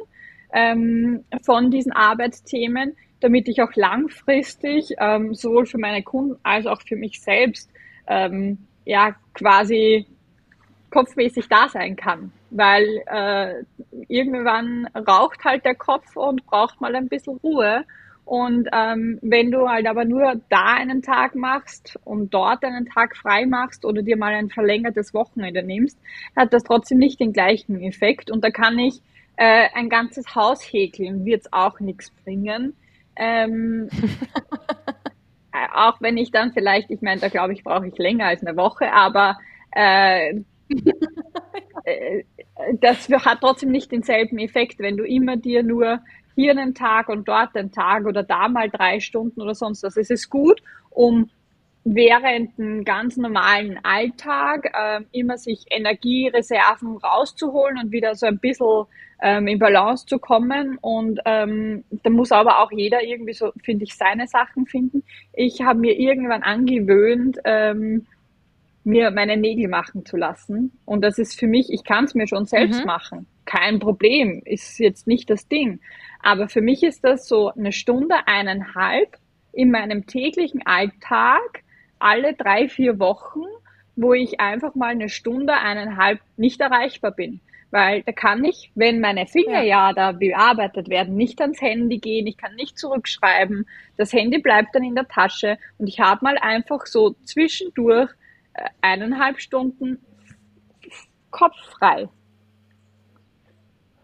[0.53, 6.83] ähm, von diesen Arbeitsthemen, damit ich auch langfristig ähm, sowohl für meine Kunden als auch
[6.83, 7.71] für mich selbst
[8.07, 10.07] ähm, ja quasi
[10.91, 13.65] kopfmäßig da sein kann, weil äh,
[14.09, 17.85] irgendwann raucht halt der Kopf und braucht mal ein bisschen Ruhe.
[18.25, 23.17] Und ähm, wenn du halt aber nur da einen Tag machst und dort einen Tag
[23.17, 25.99] frei machst oder dir mal ein verlängertes Wochenende nimmst,
[26.35, 28.31] hat das trotzdem nicht den gleichen Effekt.
[28.31, 29.03] Und da kann ich
[29.37, 32.75] äh, ein ganzes Haus häkeln, wird es auch nichts bringen.
[33.17, 33.89] Ähm,
[35.53, 38.45] äh, auch wenn ich dann vielleicht, ich meine, da glaube ich, brauche ich länger als
[38.45, 39.39] eine Woche, aber
[39.73, 40.41] äh,
[41.85, 42.25] äh,
[42.81, 46.01] das hat trotzdem nicht denselben Effekt, wenn du immer dir nur
[46.35, 49.97] hier einen Tag und dort einen Tag oder da mal drei Stunden oder sonst was.
[49.97, 51.31] Es ist gut, um
[51.85, 58.87] während einem ganz normalen Alltag äh, immer sich Energiereserven rauszuholen und wieder so ein bisschen
[59.23, 60.79] ähm, in Balance zu kommen.
[60.81, 65.03] Und ähm, da muss aber auch jeder irgendwie so, finde ich, seine Sachen finden.
[65.35, 68.07] Ich habe mir irgendwann angewöhnt, ähm,
[68.85, 70.79] mir meine Nägel machen zu lassen.
[70.85, 72.87] Und das ist für mich, ich kann es mir schon selbst mhm.
[72.87, 73.27] machen.
[73.47, 75.81] Kein Problem, ist jetzt nicht das Ding.
[76.23, 79.17] Aber für mich ist das so eine Stunde, eineinhalb
[79.53, 81.63] in meinem täglichen Alltag,
[81.99, 83.43] alle drei, vier Wochen,
[83.97, 87.41] wo ich einfach mal eine Stunde, eineinhalb nicht erreichbar bin.
[87.71, 89.89] Weil da kann ich, wenn meine Finger ja.
[89.89, 93.67] ja da bearbeitet werden, nicht ans Handy gehen, ich kann nicht zurückschreiben,
[93.97, 98.11] das Handy bleibt dann in der Tasche und ich habe mal einfach so zwischendurch
[98.81, 99.99] eineinhalb Stunden
[101.31, 102.09] kopffrei.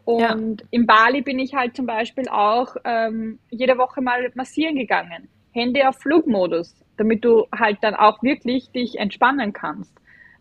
[0.04, 0.66] Und ja.
[0.70, 5.28] in Bali bin ich halt zum Beispiel auch ähm, jede Woche mal massieren gegangen.
[5.52, 9.94] Handy auf Flugmodus, damit du halt dann auch wirklich dich entspannen kannst.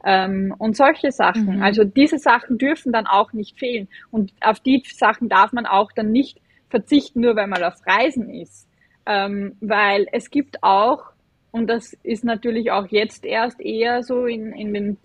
[0.04, 1.58] Ähm, und solche Sachen.
[1.58, 1.62] Mhm.
[1.62, 3.90] Also diese Sachen dürfen dann auch nicht fehlen.
[4.12, 8.30] Und auf die Sachen darf man auch dann nicht verzichten, nur weil man auf Reisen
[8.30, 8.68] ist.
[9.06, 11.12] Ähm, weil es gibt auch,
[11.52, 14.98] und das ist natürlich auch jetzt erst eher so in, in, den,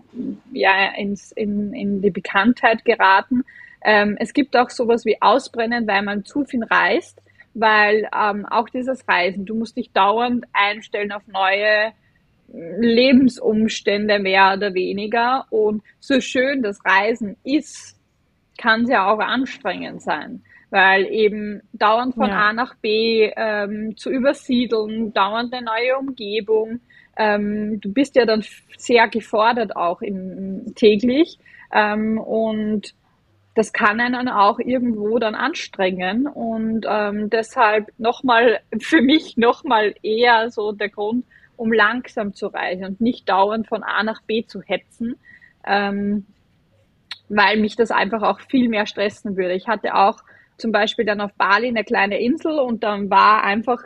[0.52, 3.44] ja, ins, in, in die Bekanntheit geraten,
[3.82, 7.20] ähm, es gibt auch sowas wie Ausbrennen, weil man zu viel reist
[7.54, 11.92] weil ähm, auch dieses Reisen, du musst dich dauernd einstellen auf neue
[12.52, 15.46] Lebensumstände mehr oder weniger.
[15.50, 17.96] Und so schön das Reisen ist,
[18.58, 20.42] kann es ja auch anstrengend sein,
[20.74, 22.48] weil eben dauernd von ja.
[22.48, 26.80] A nach B ähm, zu übersiedeln, dauernd eine neue Umgebung,
[27.16, 28.44] ähm, du bist ja dann
[28.76, 31.38] sehr gefordert auch in, täglich
[31.72, 32.92] ähm, und
[33.54, 40.50] das kann einen auch irgendwo dann anstrengen und ähm, deshalb nochmal für mich nochmal eher
[40.50, 41.24] so der Grund,
[41.56, 45.14] um langsam zu reisen und nicht dauernd von A nach B zu hetzen,
[45.64, 46.26] ähm,
[47.28, 49.54] weil mich das einfach auch viel mehr stressen würde.
[49.54, 50.18] Ich hatte auch
[50.56, 53.82] zum Beispiel dann auf Bali eine kleine Insel und dann war einfach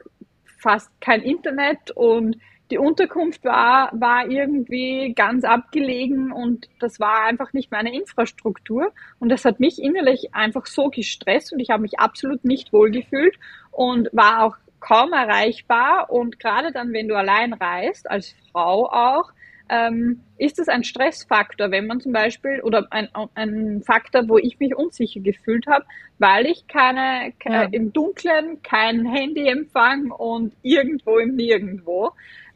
[0.59, 2.37] fast kein Internet und
[2.71, 8.93] die Unterkunft war, war irgendwie ganz abgelegen und das war einfach nicht meine Infrastruktur.
[9.19, 13.39] Und das hat mich innerlich einfach so gestresst und ich habe mich absolut nicht wohlgefühlt
[13.71, 16.11] und war auch kaum erreichbar.
[16.11, 19.33] Und gerade dann, wenn du allein reist, als Frau auch,
[19.69, 24.59] ähm, ist es ein Stressfaktor, wenn man zum Beispiel, oder ein, ein Faktor, wo ich
[24.59, 25.85] mich unsicher gefühlt habe,
[26.19, 27.65] weil ich keine, ja.
[27.65, 32.11] äh, im Dunkeln kein Handyempfang und irgendwo im Nirgendwo.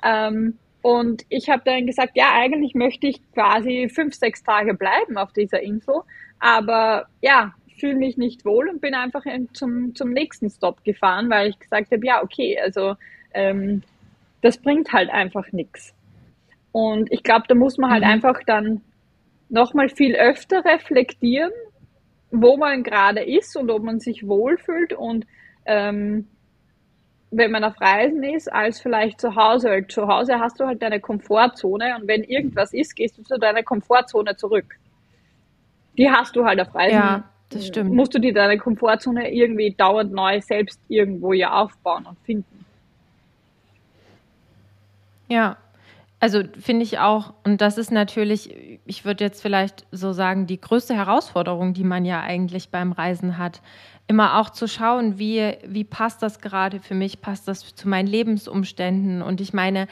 [0.05, 5.17] Ähm, und ich habe dann gesagt, ja, eigentlich möchte ich quasi fünf, sechs Tage bleiben
[5.17, 6.01] auf dieser Insel,
[6.41, 11.51] aber ja, fühle mich nicht wohl und bin einfach zum, zum nächsten Stop gefahren, weil
[11.51, 12.95] ich gesagt habe, ja, okay, also
[13.35, 13.83] ähm,
[14.41, 15.95] das bringt halt einfach nichts.
[16.73, 18.11] Und ich glaube, da muss man halt mhm.
[18.11, 18.81] einfach dann
[19.49, 21.53] nochmal viel öfter reflektieren,
[22.31, 25.27] wo man gerade ist und ob man sich wohlfühlt und
[25.67, 26.27] ähm,
[27.31, 29.87] wenn man auf Reisen ist, als vielleicht zu Hause.
[29.89, 33.63] zu Hause hast du halt deine Komfortzone und wenn irgendwas ist, gehst du zu deiner
[33.63, 34.77] Komfortzone zurück.
[35.97, 36.97] Die hast du halt auf Reisen.
[36.97, 37.93] Ja, das stimmt.
[37.93, 42.65] Musst du dir deine Komfortzone irgendwie dauernd neu selbst irgendwo ja aufbauen und finden.
[45.29, 45.57] Ja,
[46.23, 50.61] also finde ich auch, und das ist natürlich, ich würde jetzt vielleicht so sagen, die
[50.61, 53.61] größte Herausforderung, die man ja eigentlich beim Reisen hat,
[54.07, 58.07] immer auch zu schauen, wie, wie passt das gerade für mich, passt das zu meinen
[58.07, 59.21] Lebensumständen.
[59.21, 59.89] Und ich meine,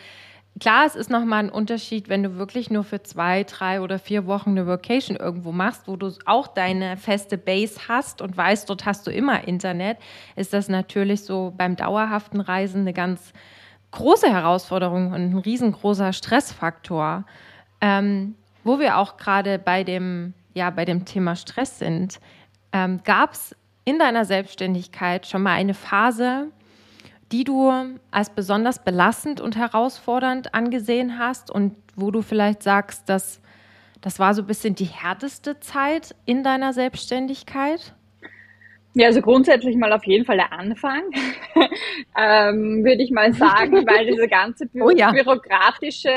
[0.60, 4.28] klar, es ist nochmal ein Unterschied, wenn du wirklich nur für zwei, drei oder vier
[4.28, 8.86] Wochen eine Vacation irgendwo machst, wo du auch deine feste Base hast und weißt, dort
[8.86, 9.98] hast du immer Internet,
[10.36, 13.32] ist das natürlich so beim dauerhaften Reisen eine ganz
[13.92, 17.24] große Herausforderung und ein riesengroßer Stressfaktor.
[17.80, 22.20] Ähm, wo wir auch gerade bei dem, ja, bei dem Thema Stress sind,
[22.72, 26.48] ähm, gab es in deiner Selbstständigkeit schon mal eine Phase,
[27.32, 27.72] die du
[28.10, 33.40] als besonders belastend und herausfordernd angesehen hast und wo du vielleicht sagst, dass
[34.00, 37.94] das war so ein bisschen die härteste Zeit in deiner Selbstständigkeit?
[38.94, 41.02] Ja, also grundsätzlich mal auf jeden Fall der Anfang,
[42.18, 45.12] ähm, würde ich mal sagen, weil diese ganze bü oh ja.
[45.12, 46.10] bürokratische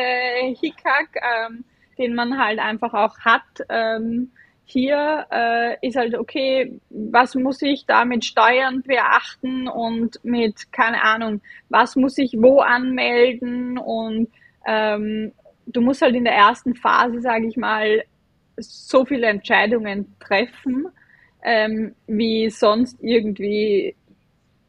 [0.60, 1.66] Hickhack, ähm,
[2.00, 4.32] den man halt einfach auch hat, ähm,
[4.66, 11.04] hier äh, ist halt okay, was muss ich da mit Steuern beachten und mit, keine
[11.04, 14.30] Ahnung, was muss ich wo anmelden und
[14.66, 15.34] ähm,
[15.68, 18.04] du musst halt in der ersten Phase, sage ich mal,
[18.58, 20.88] so viele Entscheidungen treffen,
[21.44, 23.96] ähm, wie sonst irgendwie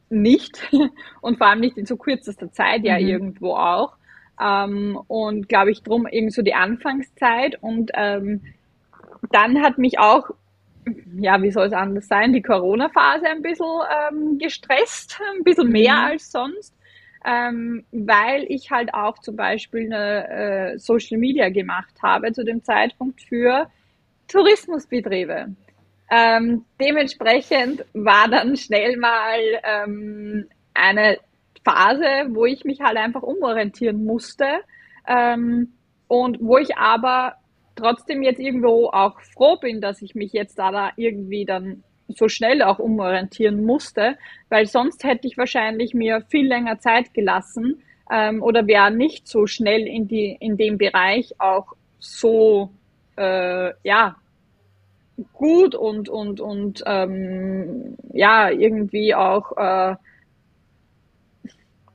[0.09, 0.69] nicht
[1.21, 3.07] und vor allem nicht in so kürzester Zeit ja mhm.
[3.07, 3.95] irgendwo auch.
[4.41, 7.57] Ähm, und glaube ich, drum eben so die Anfangszeit.
[7.61, 8.41] Und ähm,
[9.31, 10.29] dann hat mich auch,
[11.17, 15.95] ja, wie soll es anders sein, die Corona-Phase ein bisschen ähm, gestresst, ein bisschen mehr
[15.95, 16.05] mhm.
[16.11, 16.73] als sonst.
[17.27, 20.29] Ähm, weil ich halt auch zum Beispiel eine
[20.73, 23.67] äh, Social Media gemacht habe zu dem Zeitpunkt für
[24.27, 25.47] Tourismusbetriebe.
[26.11, 31.17] Ähm, dementsprechend war dann schnell mal ähm, eine
[31.63, 34.45] Phase, wo ich mich halt einfach umorientieren musste.
[35.07, 35.73] Ähm,
[36.07, 37.35] und wo ich aber
[37.75, 42.27] trotzdem jetzt irgendwo auch froh bin, dass ich mich jetzt da, da irgendwie dann so
[42.27, 44.17] schnell auch umorientieren musste,
[44.49, 47.81] weil sonst hätte ich wahrscheinlich mir viel länger Zeit gelassen
[48.11, 52.69] ähm, oder wäre nicht so schnell in die in dem Bereich auch so
[53.17, 54.15] äh, ja
[55.33, 59.95] gut und und und ähm, ja irgendwie auch äh,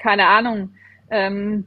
[0.01, 0.75] keine Ahnung,
[1.11, 1.67] ähm,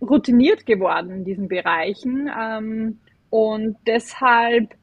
[0.00, 2.30] routiniert geworden in diesen Bereichen.
[2.38, 4.74] Ähm, und deshalb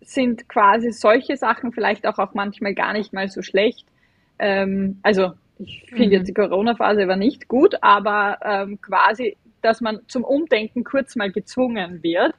[0.00, 3.86] sind quasi solche Sachen vielleicht auch, auch manchmal gar nicht mal so schlecht.
[4.38, 6.12] Ähm, also ich finde mhm.
[6.12, 11.30] jetzt die Corona-Phase war nicht gut, aber ähm, quasi, dass man zum Umdenken kurz mal
[11.30, 12.34] gezwungen wird.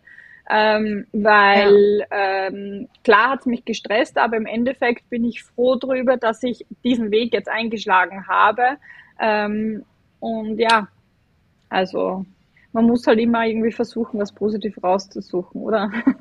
[0.51, 2.47] Ähm, weil ja.
[2.47, 6.65] ähm, klar hat es mich gestresst, aber im Endeffekt bin ich froh darüber, dass ich
[6.83, 8.77] diesen Weg jetzt eingeschlagen habe,
[9.19, 9.83] ähm,
[10.19, 10.87] und ja,
[11.69, 12.25] also
[12.71, 15.91] man muss halt immer irgendwie versuchen, was positiv rauszusuchen, oder?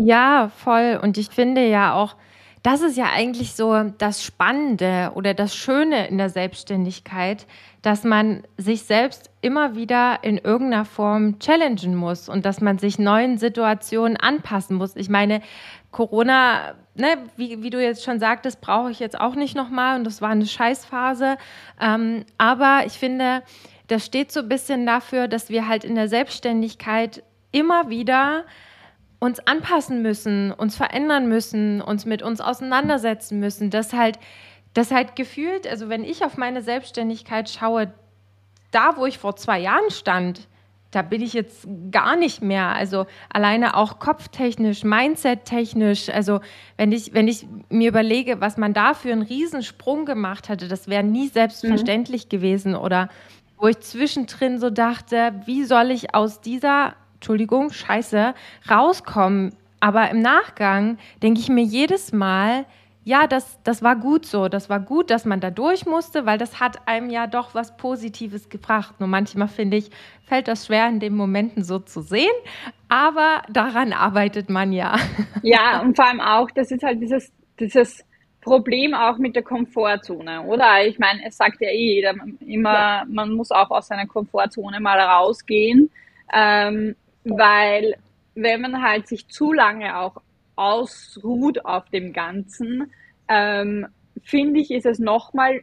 [0.00, 1.00] Ja, voll.
[1.02, 2.14] Und ich finde ja auch,
[2.62, 7.46] das ist ja eigentlich so das Spannende oder das Schöne in der Selbstständigkeit,
[7.82, 12.98] dass man sich selbst immer wieder in irgendeiner Form challengen muss und dass man sich
[12.98, 14.96] neuen Situationen anpassen muss.
[14.96, 15.40] Ich meine,
[15.90, 20.04] Corona, ne, wie, wie du jetzt schon sagtest, brauche ich jetzt auch nicht nochmal und
[20.04, 21.36] das war eine Scheißphase.
[21.80, 23.42] Ähm, aber ich finde,
[23.86, 28.44] das steht so ein bisschen dafür, dass wir halt in der Selbstständigkeit immer wieder
[29.18, 33.70] uns anpassen müssen, uns verändern müssen, uns mit uns auseinandersetzen müssen.
[33.70, 34.18] Das halt,
[34.74, 37.92] das halt gefühlt, also wenn ich auf meine Selbstständigkeit schaue,
[38.70, 40.46] da wo ich vor zwei Jahren stand,
[40.90, 42.74] da bin ich jetzt gar nicht mehr.
[42.74, 46.08] Also alleine auch kopftechnisch, mindsettechnisch.
[46.08, 46.40] Also
[46.76, 50.88] wenn ich, wenn ich mir überlege, was man da für einen Riesensprung gemacht hatte, das
[50.88, 52.28] wäre nie selbstverständlich mhm.
[52.30, 52.74] gewesen.
[52.74, 53.10] Oder
[53.58, 58.34] wo ich zwischendrin so dachte, wie soll ich aus dieser, Entschuldigung, Scheiße,
[58.70, 59.54] rauskommen?
[59.80, 62.64] Aber im Nachgang denke ich mir jedes Mal,
[63.08, 64.48] ja, das, das war gut so.
[64.48, 67.74] Das war gut, dass man da durch musste, weil das hat einem ja doch was
[67.78, 69.00] Positives gebracht.
[69.00, 69.90] Nur manchmal finde ich,
[70.24, 72.34] fällt das schwer in den Momenten so zu sehen,
[72.90, 74.96] aber daran arbeitet man ja.
[75.42, 78.04] Ja, und vor allem auch, das ist halt dieses, dieses
[78.42, 80.86] Problem auch mit der Komfortzone, oder?
[80.86, 82.14] Ich meine, es sagt ja eh jeder
[82.46, 83.04] immer, ja.
[83.08, 85.90] man muss auch aus seiner Komfortzone mal rausgehen,
[86.34, 86.94] ähm,
[87.28, 87.94] weil
[88.34, 90.16] wenn man halt sich zu lange auch
[90.56, 92.92] ausruht auf dem Ganzen,
[93.28, 93.86] ähm,
[94.22, 95.60] finde ich, ist es nochmal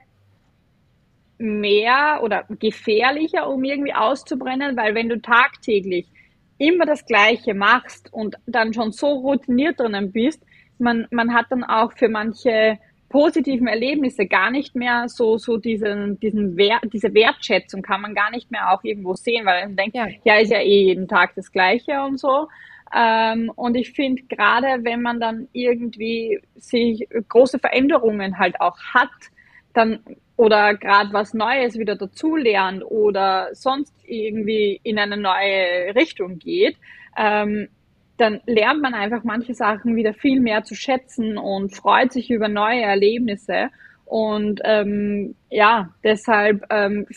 [1.38, 6.07] mehr oder gefährlicher, um irgendwie auszubrennen, weil wenn du tagtäglich
[6.57, 10.41] immer das Gleiche machst und dann schon so routiniert drinnen bist,
[10.80, 12.78] man, man hat dann auch für manche
[13.10, 18.32] positiven Erlebnisse gar nicht mehr so, so diesen, diesen Wert, diese Wertschätzung kann man gar
[18.32, 21.34] nicht mehr auch irgendwo sehen, weil man denkt, ja, ja ist ja eh jeden Tag
[21.36, 22.47] das Gleiche und so.
[22.95, 29.10] Ähm, und ich finde, gerade wenn man dann irgendwie sich große Veränderungen halt auch hat,
[29.74, 29.99] dann
[30.38, 36.78] oder gerade was Neues wieder dazulernt oder sonst irgendwie in eine neue Richtung geht,
[37.18, 37.70] ähm,
[38.18, 42.47] dann lernt man einfach manche Sachen wieder viel mehr zu schätzen und freut sich über
[42.47, 43.70] neue Erlebnisse.
[44.05, 47.07] Und ähm, ja, deshalb ähm,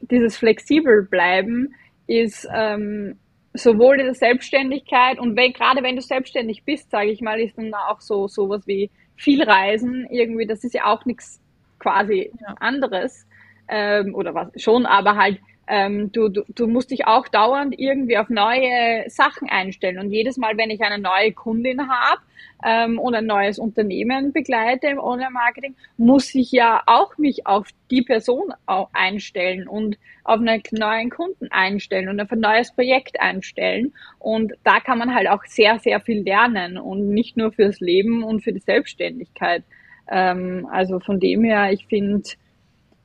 [0.00, 1.74] dieses flexibel bleiben
[2.06, 3.18] ist ähm,
[3.54, 7.58] sowohl in der Selbstständigkeit und wenn, gerade wenn du selbstständig bist, sage ich mal, ist
[7.58, 11.40] dann auch so sowas wie viel Reisen irgendwie, das ist ja auch nichts
[11.78, 12.54] quasi ja.
[12.60, 13.26] anderes
[13.68, 18.18] ähm, oder was schon, aber halt ähm, du, du, du musst dich auch dauernd irgendwie
[18.18, 19.98] auf neue Sachen einstellen.
[19.98, 22.20] Und jedes Mal, wenn ich eine neue Kundin habe
[22.64, 28.02] ähm, und ein neues Unternehmen begleite im Online-Marketing, muss ich ja auch mich auf die
[28.02, 28.52] Person
[28.92, 33.92] einstellen und auf einen neuen Kunden einstellen und auf ein neues Projekt einstellen.
[34.18, 38.24] Und da kann man halt auch sehr, sehr viel lernen und nicht nur fürs Leben
[38.24, 39.62] und für die Selbstständigkeit.
[40.10, 42.22] Ähm, also von dem her, ich finde,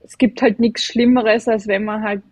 [0.04, 2.24] es gibt halt nichts Schlimmeres, als wenn man halt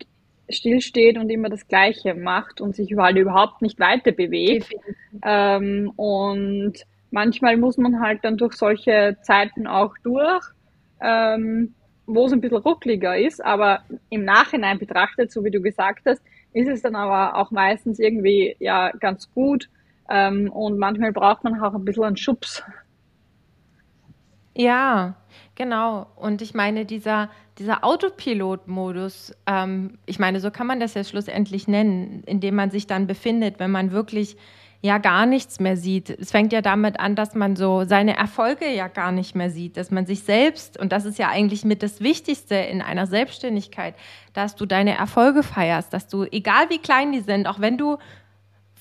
[0.49, 4.73] stillsteht und immer das Gleiche macht und sich halt überhaupt nicht weiter bewegt.
[5.23, 6.73] Ähm, und
[7.11, 10.43] manchmal muss man halt dann durch solche Zeiten auch durch.
[11.01, 11.73] Ähm,
[12.07, 16.21] wo es ein bisschen ruckliger ist, aber im Nachhinein betrachtet, so wie du gesagt hast,
[16.53, 19.69] ist es dann aber auch meistens irgendwie ja ganz gut
[20.09, 22.63] ähm, und manchmal braucht man auch ein bisschen einen Schubs.
[24.55, 25.15] Ja,
[25.55, 26.07] genau.
[26.15, 31.67] Und ich meine, dieser, dieser Autopilot-Modus, ähm, ich meine, so kann man das ja schlussendlich
[31.67, 34.37] nennen, in dem man sich dann befindet, wenn man wirklich
[34.81, 36.09] ja gar nichts mehr sieht.
[36.09, 39.77] Es fängt ja damit an, dass man so seine Erfolge ja gar nicht mehr sieht,
[39.77, 43.95] dass man sich selbst, und das ist ja eigentlich mit das Wichtigste in einer Selbstständigkeit,
[44.33, 47.97] dass du deine Erfolge feierst, dass du, egal wie klein die sind, auch wenn du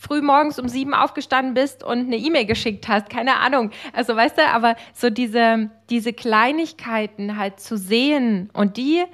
[0.05, 3.71] früh morgens um sieben aufgestanden bist und eine E-Mail geschickt hast, keine Ahnung.
[3.93, 9.05] Also weißt du, aber so diese, diese Kleinigkeiten halt zu sehen und die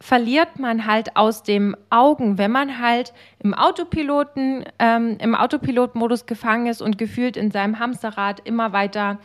[0.00, 6.66] verliert man halt aus dem Augen, wenn man halt im Autopiloten, ähm, im Autopilotmodus gefangen
[6.66, 9.18] ist und gefühlt in seinem Hamsterrad immer weiter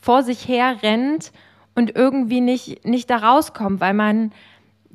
[0.00, 1.32] vor sich her rennt
[1.74, 4.32] und irgendwie nicht, nicht da rauskommt, weil man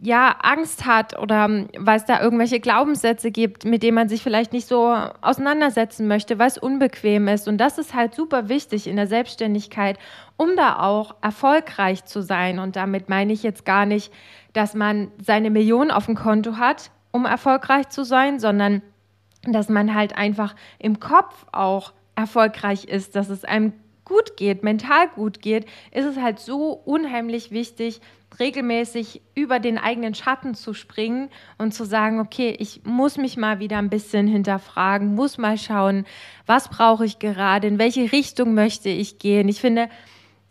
[0.01, 4.53] ja Angst hat oder weil es da irgendwelche Glaubenssätze gibt, mit denen man sich vielleicht
[4.53, 7.47] nicht so auseinandersetzen möchte, weil es unbequem ist.
[7.47, 9.97] Und das ist halt super wichtig in der Selbstständigkeit,
[10.37, 12.59] um da auch erfolgreich zu sein.
[12.59, 14.13] Und damit meine ich jetzt gar nicht,
[14.53, 18.81] dass man seine Millionen auf dem Konto hat, um erfolgreich zu sein, sondern
[19.43, 23.73] dass man halt einfach im Kopf auch erfolgreich ist, dass es einem
[24.03, 27.99] gut geht, mental gut geht, ist es halt so unheimlich wichtig,
[28.39, 33.59] regelmäßig über den eigenen Schatten zu springen und zu sagen, okay, ich muss mich mal
[33.59, 36.05] wieder ein bisschen hinterfragen, muss mal schauen,
[36.45, 39.49] was brauche ich gerade, in welche Richtung möchte ich gehen.
[39.49, 39.89] Ich finde,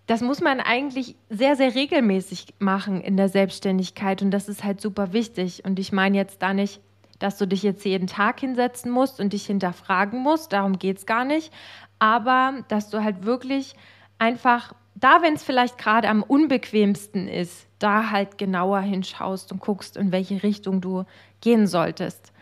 [0.07, 4.81] das muss man eigentlich sehr, sehr regelmäßig machen in der Selbstständigkeit und das ist halt
[4.81, 5.65] super wichtig.
[5.65, 6.81] Und ich meine jetzt da nicht,
[7.19, 11.07] dass du dich jetzt jeden Tag hinsetzen musst und dich hinterfragen musst, darum geht es
[11.07, 11.53] gar nicht,
[11.99, 13.75] aber dass du halt wirklich
[14.19, 19.97] einfach da, wenn es vielleicht gerade am unbequemsten ist, da halt genauer hinschaust und guckst,
[19.97, 21.05] in welche Richtung du
[21.43, 22.33] gehen solltest.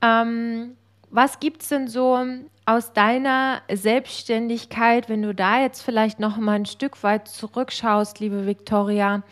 [0.00, 0.76] Ähm,
[1.10, 2.18] was gibt es denn so
[2.64, 8.46] aus deiner Selbstständigkeit, wenn du da jetzt vielleicht noch mal ein Stück weit zurückschaust, liebe
[8.46, 9.22] Victoria?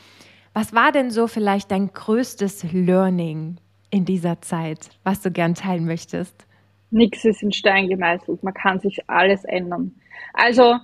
[0.53, 3.57] Was war denn so vielleicht dein größtes Learning
[3.91, 6.47] in dieser Zeit, was du gern teilen möchtest?
[6.91, 8.43] Nichts ist in Stein gemeißelt.
[8.43, 9.95] Man kann sich alles ändern.
[10.33, 10.79] Also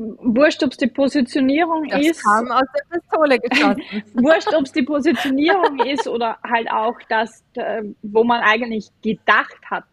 [0.00, 2.24] wurscht, ob es die Positionierung das ist.
[2.24, 3.82] Kam aus der Pistole geschossen.
[4.14, 9.60] wurscht, ob es die Positionierung ist oder halt auch das, äh, wo man eigentlich gedacht
[9.70, 9.84] hat,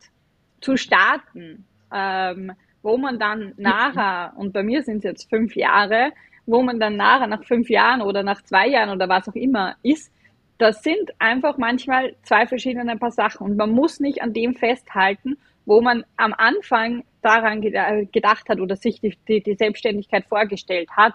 [0.61, 6.11] zu starten, ähm, wo man dann nachher, und bei mir sind es jetzt fünf Jahre,
[6.45, 9.75] wo man dann nachher nach fünf Jahren oder nach zwei Jahren oder was auch immer
[9.83, 10.11] ist,
[10.57, 15.37] das sind einfach manchmal zwei verschiedene Paar Sachen und man muss nicht an dem festhalten,
[15.65, 21.13] wo man am Anfang daran gedacht hat oder sich die, die, die Selbstständigkeit vorgestellt hat.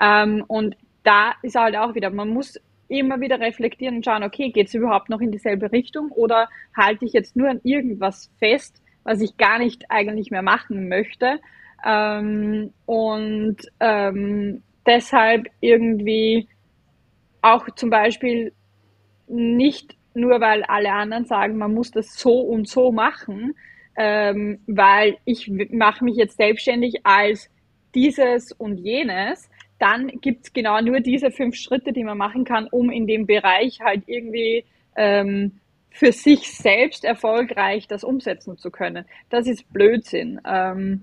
[0.00, 4.50] Ähm, und da ist halt auch wieder, man muss immer wieder reflektieren und schauen, okay,
[4.50, 8.80] geht es überhaupt noch in dieselbe Richtung oder halte ich jetzt nur an irgendwas fest,
[9.02, 11.40] was ich gar nicht eigentlich mehr machen möchte.
[11.84, 16.48] Ähm, und ähm, deshalb irgendwie
[17.42, 18.52] auch zum Beispiel
[19.26, 23.54] nicht nur, weil alle anderen sagen, man muss das so und so machen,
[23.98, 27.50] ähm, weil ich mache mich jetzt selbstständig als
[27.96, 32.68] dieses und jenes, dann gibt es genau nur diese fünf Schritte, die man machen kann,
[32.70, 34.64] um in dem Bereich halt irgendwie
[34.96, 35.58] ähm,
[35.90, 39.04] für sich selbst erfolgreich das umsetzen zu können.
[39.30, 41.02] Das ist Blödsinn, ähm,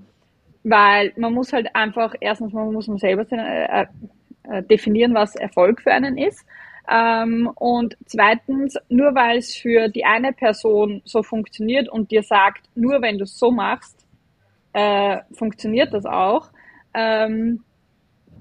[0.63, 3.85] weil man muss halt einfach, erstens man muss man selber äh,
[4.43, 6.45] äh, definieren, was Erfolg für einen ist
[6.89, 12.69] ähm, und zweitens, nur weil es für die eine Person so funktioniert und dir sagt,
[12.75, 14.05] nur wenn du es so machst,
[14.73, 16.49] äh, funktioniert das auch,
[16.93, 17.63] ähm,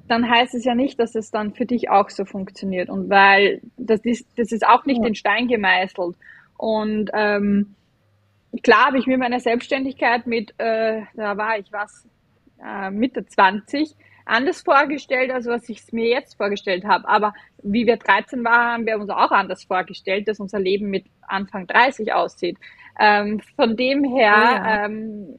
[0.08, 2.90] dann heißt es ja nicht, dass es dann für dich auch so funktioniert.
[2.90, 5.06] Und weil das ist, das ist auch nicht ja.
[5.06, 6.16] in Stein gemeißelt.
[6.58, 7.74] Und ähm,
[8.62, 12.06] klar habe ich mir meine Selbstständigkeit mit, äh, da war ich was,
[12.62, 17.08] äh, Mitte 20, anders vorgestellt, als was ich es mir jetzt vorgestellt habe.
[17.08, 21.04] Aber wie wir 13 waren, haben wir uns auch anders vorgestellt, dass unser Leben mit
[21.22, 22.58] Anfang 30 aussieht.
[22.98, 24.84] Ähm, von dem her, oh ja.
[24.86, 25.38] ähm,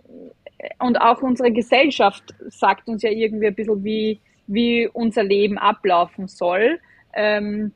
[0.80, 6.28] und auch unsere Gesellschaft sagt uns ja irgendwie ein bisschen, wie, wie unser Leben ablaufen
[6.28, 6.80] soll.
[7.14, 7.72] Ähm,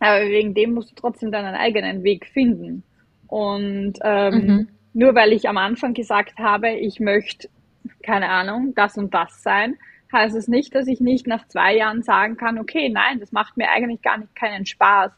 [0.00, 2.82] aber wegen dem musst du trotzdem deinen eigenen Weg finden.
[3.28, 4.68] Und ähm, mhm.
[4.92, 7.48] nur weil ich am Anfang gesagt habe, ich möchte,
[8.02, 9.76] keine Ahnung, das und das sein,
[10.14, 13.58] heißt es nicht, dass ich nicht nach zwei Jahren sagen kann, okay, nein, das macht
[13.58, 15.12] mir eigentlich gar nicht keinen Spaß.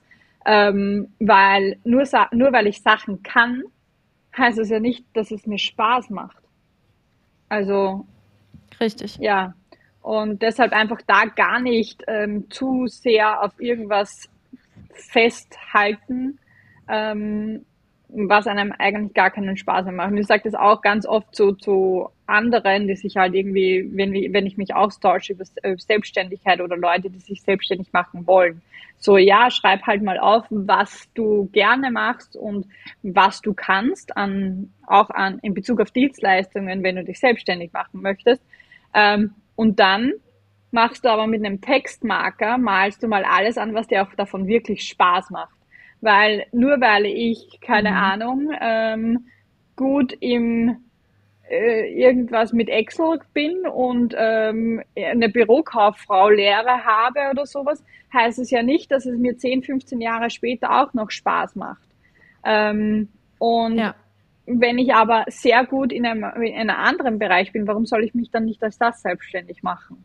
[0.45, 3.63] Ähm, weil nur, nur weil ich Sachen kann,
[4.37, 6.43] heißt es ja nicht, dass es mir Spaß macht.
[7.49, 8.07] Also.
[8.81, 9.17] Richtig.
[9.19, 9.55] Ja.
[10.03, 14.29] Und deshalb einfach da gar nicht ähm, zu sehr auf irgendwas
[14.93, 16.39] festhalten,
[16.89, 17.65] ähm,
[18.09, 20.13] was einem eigentlich gar keinen Spaß mehr macht.
[20.13, 24.13] Und ich sage das auch ganz oft so zu anderen, die sich halt irgendwie, wenn,
[24.33, 25.45] wenn ich mich austausche über
[25.79, 28.63] Selbstständigkeit oder Leute, die sich selbstständig machen wollen.
[28.99, 32.67] So, ja, schreib halt mal auf, was du gerne machst und
[33.03, 38.01] was du kannst an, auch an, in Bezug auf Dienstleistungen, wenn du dich selbstständig machen
[38.01, 38.43] möchtest.
[38.95, 40.13] Ähm, und dann
[40.71, 44.47] machst du aber mit einem Textmarker, malst du mal alles an, was dir auch davon
[44.47, 45.55] wirklich Spaß macht.
[46.01, 47.97] Weil nur weil ich, keine mhm.
[47.97, 49.27] Ahnung, ähm,
[49.77, 50.77] gut im
[51.49, 58.51] äh, irgendwas mit Excel bin und ähm, eine Bürokauffrau Lehre habe oder sowas, heißt es
[58.51, 61.87] ja nicht, dass es mir 10, 15 Jahre später auch noch Spaß macht.
[62.45, 63.95] Ähm, und ja.
[64.47, 68.15] wenn ich aber sehr gut in einem, in einem anderen Bereich bin, warum soll ich
[68.15, 70.05] mich dann nicht als das selbstständig machen?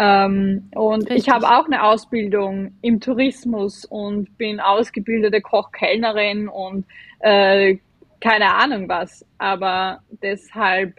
[0.00, 1.16] Ähm, und Richtig.
[1.18, 6.86] ich habe auch eine Ausbildung im Tourismus und bin ausgebildete Koch-Kellnerin und
[7.18, 7.76] äh,
[8.18, 9.26] keine Ahnung was.
[9.36, 10.94] Aber deshalb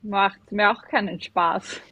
[0.00, 1.82] macht es mir auch keinen Spaß.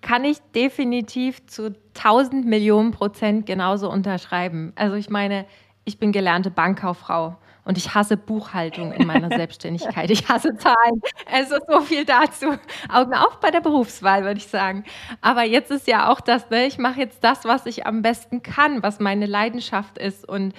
[0.00, 4.72] Kann ich definitiv zu 1000 Millionen Prozent genauso unterschreiben.
[4.74, 5.44] Also ich meine,
[5.84, 7.36] ich bin gelernte Bankkauffrau
[7.68, 10.10] und ich hasse Buchhaltung in meiner Selbstständigkeit.
[10.10, 11.02] Ich hasse Zahlen.
[11.30, 12.46] Also so viel dazu.
[12.88, 14.84] Augen auf bei der Berufswahl, würde ich sagen.
[15.20, 16.66] Aber jetzt ist ja auch das, ne?
[16.66, 20.26] ich mache jetzt das, was ich am besten kann, was meine Leidenschaft ist.
[20.26, 20.54] Und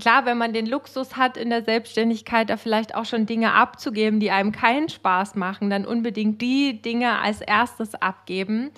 [0.00, 4.18] klar, wenn man den Luxus hat, in der Selbstständigkeit da vielleicht auch schon Dinge abzugeben,
[4.18, 8.70] die einem keinen Spaß machen, dann unbedingt die Dinge als erstes abgeben.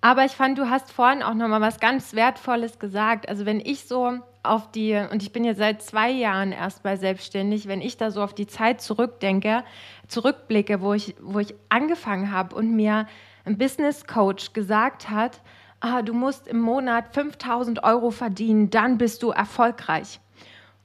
[0.00, 3.28] Aber ich fand, du hast vorhin auch noch mal was ganz Wertvolles gesagt.
[3.28, 6.96] Also wenn ich so auf die, und ich bin jetzt seit zwei Jahren erst bei
[6.96, 9.64] selbstständig, wenn ich da so auf die Zeit zurückdenke,
[10.06, 13.06] zurückblicke, wo ich, wo ich angefangen habe und mir
[13.44, 15.40] ein Business Coach gesagt hat,
[15.80, 20.20] ah, du musst im Monat 5000 Euro verdienen, dann bist du erfolgreich.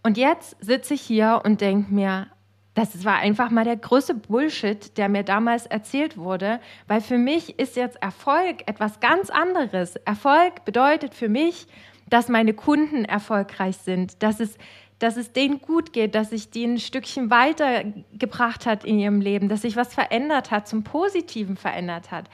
[0.03, 2.27] Und jetzt sitze ich hier und denke mir,
[2.73, 7.59] das war einfach mal der größte Bullshit, der mir damals erzählt wurde, weil für mich
[7.59, 9.95] ist jetzt Erfolg etwas ganz anderes.
[9.97, 11.67] Erfolg bedeutet für mich,
[12.14, 14.59] dass meine Kunden erfolgreich sind, dass es,
[14.99, 19.49] dass es denen gut geht, dass sich die ein Stückchen weitergebracht hat in ihrem Leben,
[19.49, 22.30] dass sich was verändert hat, zum Positiven verändert hat.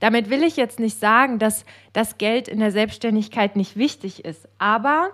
[0.00, 1.64] Damit will ich jetzt nicht sagen, dass
[1.94, 5.12] das Geld in der Selbstständigkeit nicht wichtig ist, aber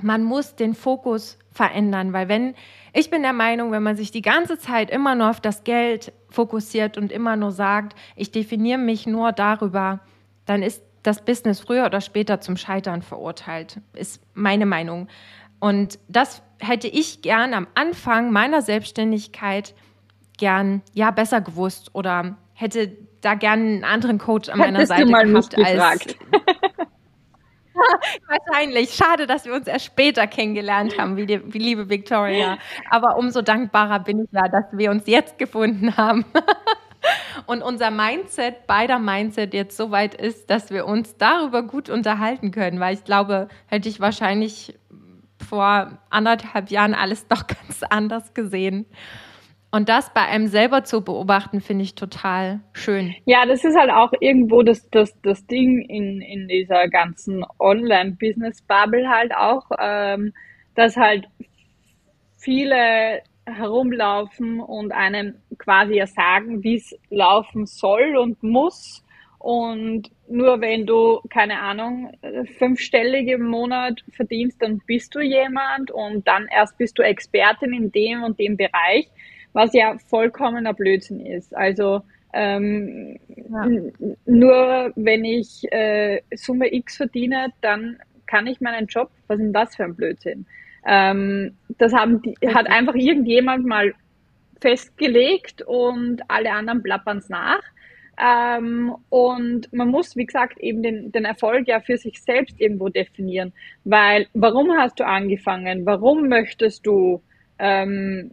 [0.00, 2.54] man muss den Fokus verändern, weil wenn
[2.92, 6.12] ich bin der Meinung, wenn man sich die ganze Zeit immer nur auf das Geld
[6.30, 9.98] fokussiert und immer nur sagt, ich definiere mich nur darüber,
[10.46, 15.08] dann ist das Business früher oder später zum Scheitern verurteilt, ist meine Meinung.
[15.58, 19.74] Und das hätte ich gern am Anfang meiner Selbstständigkeit
[20.38, 25.56] gern ja besser gewusst oder hätte da gern einen anderen Coach an meiner Seite gehabt
[25.56, 26.16] als
[28.28, 28.92] Wahrscheinlich.
[28.94, 32.58] Schade, dass wir uns erst später kennengelernt haben, wie, die, wie liebe Victoria.
[32.90, 36.24] Aber umso dankbarer bin ich ja, dass wir uns jetzt gefunden haben.
[37.46, 42.50] Und unser Mindset, beider Mindset jetzt so weit ist, dass wir uns darüber gut unterhalten
[42.50, 44.74] können, weil ich glaube, hätte ich wahrscheinlich
[45.48, 48.86] vor anderthalb Jahren alles doch ganz anders gesehen.
[49.74, 53.14] Und das bei einem selber zu beobachten, finde ich total schön.
[53.24, 59.08] Ja, das ist halt auch irgendwo das, das, das Ding in, in dieser ganzen Online-Business-Bubble
[59.08, 60.34] halt auch, ähm,
[60.74, 61.26] dass halt
[62.36, 69.04] viele herumlaufen und einem quasi ja sagen, wie es laufen soll und muss.
[69.38, 72.12] Und nur wenn du, keine Ahnung,
[72.58, 77.90] fünfstellige im Monat verdienst, dann bist du jemand und dann erst bist du Expertin in
[77.90, 79.10] dem und dem Bereich
[79.52, 81.54] was ja vollkommener Blödsinn ist.
[81.56, 83.66] Also ähm, ja.
[84.24, 89.52] nur wenn ich äh, Summe X verdiene, dann kann ich meinen Job, was ist denn
[89.52, 90.46] das für ein Blödsinn?
[90.86, 93.94] Ähm, das haben die, hat einfach irgendjemand mal
[94.60, 97.62] festgelegt und alle anderen plappern es nach.
[98.22, 102.88] Ähm, und man muss, wie gesagt, eben den, den Erfolg ja für sich selbst irgendwo
[102.88, 103.52] definieren.
[103.84, 105.86] Weil, warum hast du angefangen?
[105.86, 107.22] Warum möchtest du
[107.58, 108.30] ähm,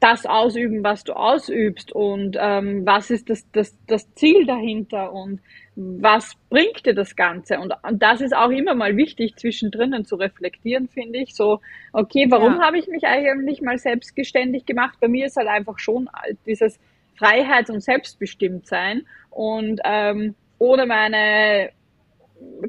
[0.00, 5.40] das ausüben, was du ausübst und ähm, was ist das, das, das Ziel dahinter und
[5.74, 7.58] was bringt dir das Ganze?
[7.58, 11.34] Und, und das ist auch immer mal wichtig, zwischendrin zu reflektieren, finde ich.
[11.34, 11.60] So,
[11.92, 12.62] okay, warum ja.
[12.62, 14.98] habe ich mich eigentlich mal selbstgeständig gemacht?
[15.00, 16.08] Bei mir ist halt einfach schon
[16.46, 16.78] dieses
[17.16, 21.70] Freiheit und Selbstbestimmtsein und ähm, ohne meine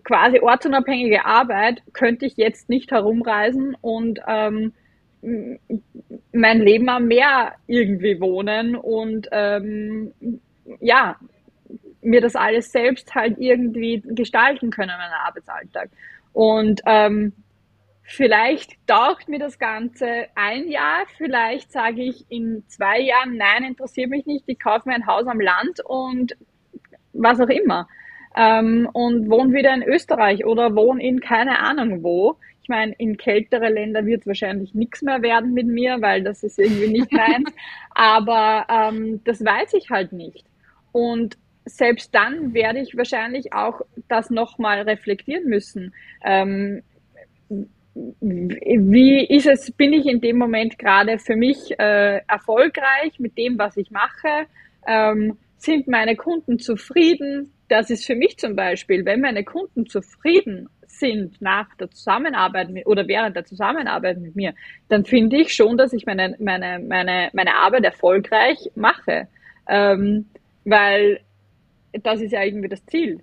[0.03, 4.73] quasi ortsunabhängige Arbeit könnte ich jetzt nicht herumreisen und ähm,
[5.21, 10.13] mein Leben am Meer irgendwie wohnen und ähm,
[10.79, 11.17] ja,
[12.01, 15.89] mir das alles selbst halt irgendwie gestalten können, meinen Arbeitsalltag.
[16.33, 17.33] Und ähm,
[18.03, 24.09] vielleicht taugt mir das Ganze ein Jahr, vielleicht sage ich in zwei Jahren, nein, interessiert
[24.09, 26.35] mich nicht, ich kaufe mir ein Haus am Land und
[27.13, 27.87] was auch immer.
[28.35, 32.37] Ähm, und wohne wieder in Österreich oder wohne in keine Ahnung wo.
[32.69, 36.43] Ich meine, in kältere Länder wird es wahrscheinlich nichts mehr werden mit mir, weil das
[36.43, 37.51] ist irgendwie nicht meins.
[37.95, 40.45] Aber ähm, das weiß ich halt nicht.
[40.91, 45.95] Und selbst dann werde ich wahrscheinlich auch das nochmal reflektieren müssen.
[46.23, 46.83] Ähm,
[48.21, 53.57] wie ist es, bin ich in dem Moment gerade für mich äh, erfolgreich mit dem,
[53.57, 54.45] was ich mache?
[54.85, 57.51] Ähm, sind meine Kunden zufrieden?
[57.69, 62.85] Das ist für mich zum Beispiel, wenn meine Kunden zufrieden sind nach der Zusammenarbeit mit,
[62.87, 64.53] oder während der Zusammenarbeit mit mir,
[64.89, 69.27] dann finde ich schon, dass ich meine, meine, meine, meine Arbeit erfolgreich mache.
[69.67, 70.25] Ähm,
[70.65, 71.21] weil
[71.93, 73.21] das ist ja irgendwie das Ziel,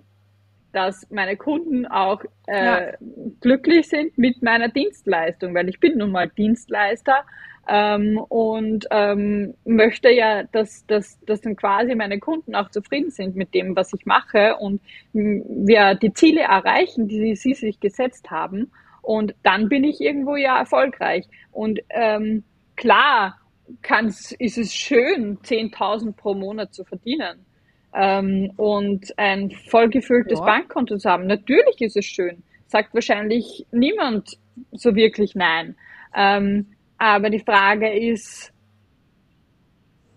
[0.71, 2.93] dass meine Kunden auch äh, ja.
[3.41, 7.25] glücklich sind mit meiner Dienstleistung, weil ich bin nun mal Dienstleister
[7.67, 13.35] ähm, und ähm, möchte ja, dass, dass, dass dann quasi meine Kunden auch zufrieden sind
[13.35, 14.81] mit dem, was ich mache und
[15.13, 18.71] wir die Ziele erreichen, die sie sich gesetzt haben.
[19.01, 21.25] Und dann bin ich irgendwo ja erfolgreich.
[21.51, 22.43] Und ähm,
[22.75, 23.37] klar
[23.81, 27.45] kann's, ist es schön, 10.000 pro Monat zu verdienen
[27.93, 30.45] ähm, und ein vollgefülltes ja.
[30.45, 31.27] Bankkonto zu haben.
[31.27, 32.43] Natürlich ist es schön.
[32.67, 34.37] Sagt wahrscheinlich niemand
[34.71, 35.75] so wirklich nein.
[36.15, 38.51] Ähm, aber die Frage ist,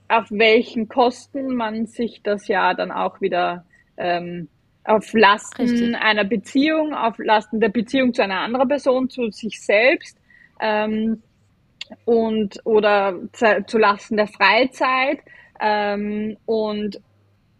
[0.09, 3.65] auf welchen Kosten man sich das ja dann auch wieder
[3.97, 4.49] ähm,
[4.85, 5.95] auf Lasten Richtig.
[5.97, 10.19] einer Beziehung, auf Lasten der Beziehung zu einer anderen Person, zu sich selbst
[10.61, 11.23] ähm,
[12.05, 15.21] und oder zu, zu Lasten der Freizeit.
[15.61, 17.01] Ähm, und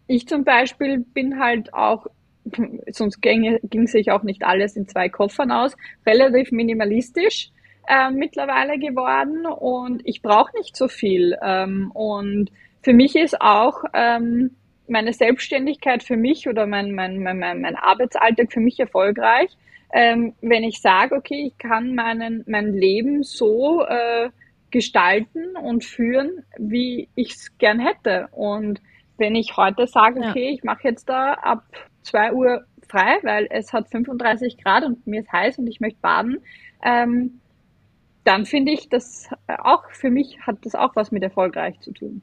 [0.07, 2.07] ich zum Beispiel bin halt auch,
[2.91, 7.51] sonst ging, ging sich auch nicht alles in zwei Koffern aus, relativ minimalistisch
[7.87, 11.37] äh, mittlerweile geworden und ich brauche nicht so viel.
[11.41, 12.51] Ähm, und
[12.81, 14.51] für mich ist auch ähm,
[14.87, 19.49] meine Selbstständigkeit für mich oder mein, mein, mein, mein Arbeitsalltag für mich erfolgreich,
[19.93, 24.29] ähm, wenn ich sage, okay, ich kann meinen, mein Leben so äh,
[24.71, 28.27] gestalten und führen, wie ich es gern hätte.
[28.31, 28.81] Und
[29.17, 30.53] wenn ich heute sage, okay, ja.
[30.53, 31.63] ich mache jetzt da ab
[32.03, 35.99] 2 Uhr frei, weil es hat 35 Grad und mir ist heiß und ich möchte
[36.01, 36.37] baden,
[36.83, 37.39] ähm,
[38.23, 42.21] dann finde ich das auch, für mich hat das auch was mit erfolgreich zu tun.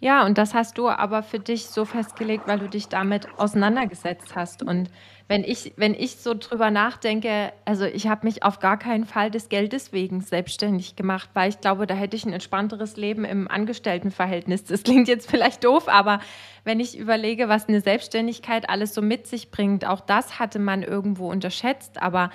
[0.00, 4.36] Ja, und das hast du aber für dich so festgelegt, weil du dich damit auseinandergesetzt
[4.36, 4.62] hast.
[4.62, 4.90] Und
[5.26, 9.28] wenn ich, wenn ich so drüber nachdenke, also ich habe mich auf gar keinen Fall
[9.32, 13.48] des Geldes wegen selbstständig gemacht, weil ich glaube, da hätte ich ein entspannteres Leben im
[13.48, 14.62] Angestelltenverhältnis.
[14.62, 16.20] Das klingt jetzt vielleicht doof, aber
[16.62, 20.84] wenn ich überlege, was eine Selbstständigkeit alles so mit sich bringt, auch das hatte man
[20.84, 22.00] irgendwo unterschätzt.
[22.00, 22.30] Aber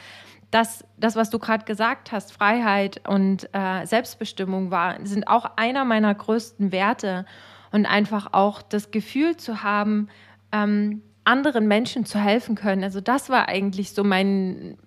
[0.53, 5.83] das, das was du gerade gesagt hast, Freiheit und äh, Selbstbestimmung war, sind auch einer
[5.83, 7.25] meiner größten Werte
[7.71, 10.09] und einfach auch das Gefühl zu haben,
[10.51, 12.83] ähm, anderen Menschen zu helfen können.
[12.83, 14.77] Also das war eigentlich so mein,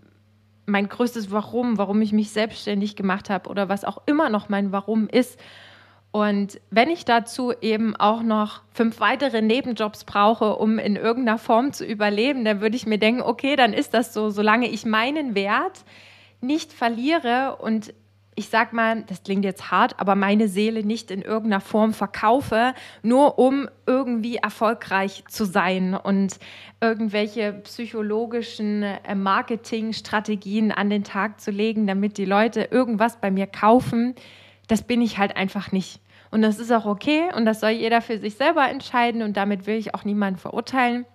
[0.67, 4.71] mein größtes Warum, warum ich mich selbstständig gemacht habe oder was auch immer noch mein
[4.71, 5.41] Warum ist.
[6.17, 11.75] Und wenn ich dazu eben auch noch fünf weitere Nebenjobs brauche, um in irgendeiner Form
[11.75, 15.35] zu überleben, dann würde ich mir denken, okay, dann ist das so, solange ich meinen
[15.35, 15.85] Wert
[16.41, 17.93] nicht verliere und
[18.35, 22.73] ich sag mal, das klingt jetzt hart, aber meine Seele nicht in irgendeiner Form verkaufe,
[23.03, 26.39] nur um irgendwie erfolgreich zu sein und
[26.81, 33.47] irgendwelche psychologischen äh, Marketingstrategien an den Tag zu legen, damit die Leute irgendwas bei mir
[33.47, 34.15] kaufen,
[34.67, 36.01] das bin ich halt einfach nicht.
[36.31, 39.67] Und das ist auch okay und das soll jeder für sich selber entscheiden und damit
[39.67, 41.07] will ich auch niemanden verurteilen.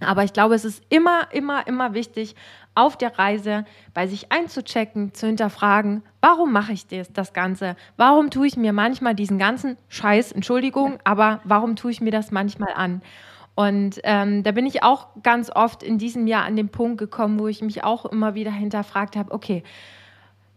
[0.00, 2.34] Aber ich glaube, es ist immer, immer, immer wichtig,
[2.74, 7.76] auf der Reise bei sich einzuchecken, zu hinterfragen, warum mache ich das, das Ganze?
[7.96, 12.30] Warum tue ich mir manchmal diesen ganzen Scheiß, Entschuldigung, aber warum tue ich mir das
[12.30, 13.02] manchmal an?
[13.54, 17.38] Und ähm, da bin ich auch ganz oft in diesem Jahr an den Punkt gekommen,
[17.38, 19.64] wo ich mich auch immer wieder hinterfragt habe, okay,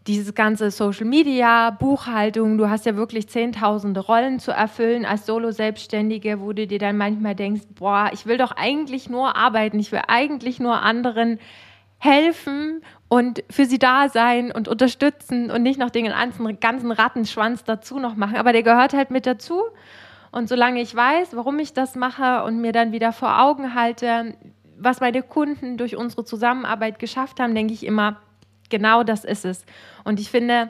[0.08, 6.42] dieses ganze Social Media, Buchhaltung, du hast ja wirklich zehntausende Rollen zu erfüllen als Solo-Selbstständige,
[6.42, 10.02] wo du dir dann manchmal denkst, boah, ich will doch eigentlich nur arbeiten, ich will
[10.08, 11.40] eigentlich nur anderen
[12.00, 16.12] helfen und für sie da sein und unterstützen und nicht noch den
[16.60, 18.36] ganzen Rattenschwanz dazu noch machen.
[18.36, 19.62] Aber der gehört halt mit dazu.
[20.32, 24.34] Und solange ich weiß, warum ich das mache und mir dann wieder vor Augen halte,
[24.78, 28.18] was meine Kunden durch unsere Zusammenarbeit geschafft haben, denke ich immer,
[28.70, 29.66] genau das ist es.
[30.04, 30.70] Und ich finde,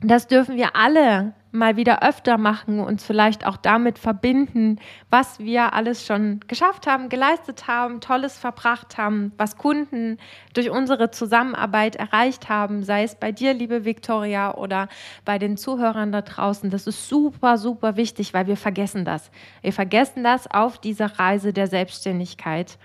[0.00, 5.72] das dürfen wir alle mal wieder öfter machen, uns vielleicht auch damit verbinden, was wir
[5.72, 10.18] alles schon geschafft haben, geleistet haben, Tolles verbracht haben, was Kunden
[10.52, 14.88] durch unsere Zusammenarbeit erreicht haben, sei es bei dir, liebe Viktoria, oder
[15.24, 16.68] bei den Zuhörern da draußen.
[16.68, 19.30] Das ist super, super wichtig, weil wir vergessen das.
[19.62, 22.78] Wir vergessen das auf dieser Reise der Selbstständigkeit.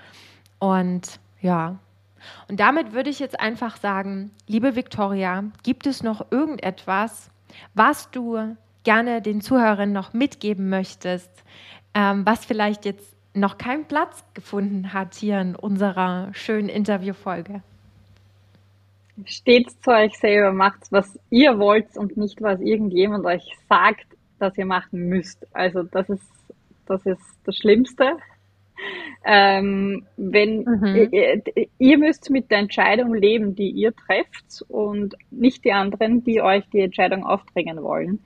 [0.60, 1.78] Und ja,
[2.48, 7.30] und damit würde ich jetzt einfach sagen, liebe Viktoria, gibt es noch irgendetwas,
[7.74, 11.30] was du gerne den Zuhörern noch mitgeben möchtest,
[11.94, 17.62] ähm, was vielleicht jetzt noch keinen Platz gefunden hat hier in unserer schönen Interviewfolge?
[19.26, 24.06] Steht zu euch selber, macht was ihr wollt und nicht was irgendjemand euch sagt,
[24.40, 25.46] dass ihr machen müsst.
[25.54, 26.24] Also das ist
[26.88, 28.18] das ist das Schlimmste.
[29.24, 31.10] Ähm, wenn mhm.
[31.12, 31.42] ihr,
[31.78, 36.68] ihr, müsst mit der Entscheidung leben, die ihr trefft und nicht die anderen, die euch
[36.74, 38.20] die Entscheidung aufdrängen wollen.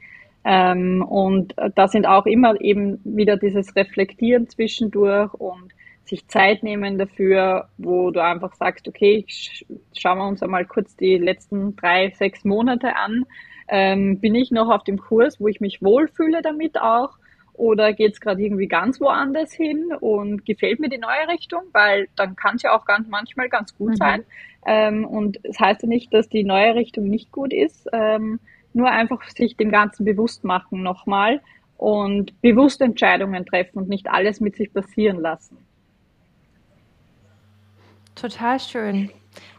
[0.45, 5.73] Ähm, und da sind auch immer eben wieder dieses Reflektieren zwischendurch und
[6.05, 11.17] sich Zeit nehmen dafür, wo du einfach sagst, okay, schauen wir uns einmal kurz die
[11.17, 13.25] letzten drei, sechs Monate an.
[13.67, 17.17] Ähm, bin ich noch auf dem Kurs, wo ich mich wohlfühle damit auch?
[17.57, 21.63] Oder geht es gerade irgendwie ganz woanders hin und gefällt mir die neue Richtung?
[21.71, 23.95] Weil dann kann es ja auch ganz manchmal ganz gut mhm.
[23.95, 24.23] sein.
[24.65, 27.87] Ähm, und es das heißt ja nicht, dass die neue Richtung nicht gut ist.
[27.93, 28.39] Ähm,
[28.73, 31.41] nur einfach sich dem Ganzen bewusst machen nochmal
[31.77, 35.57] und bewusst Entscheidungen treffen und nicht alles mit sich passieren lassen.
[38.15, 39.11] Total schön.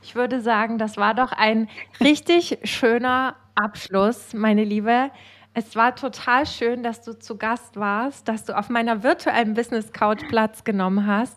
[0.03, 1.68] Ich würde sagen, das war doch ein
[2.01, 5.11] richtig schöner Abschluss, meine Liebe.
[5.59, 9.90] Es war total schön, dass du zu Gast warst, dass du auf meiner virtuellen Business
[9.90, 11.34] Couch Platz genommen hast.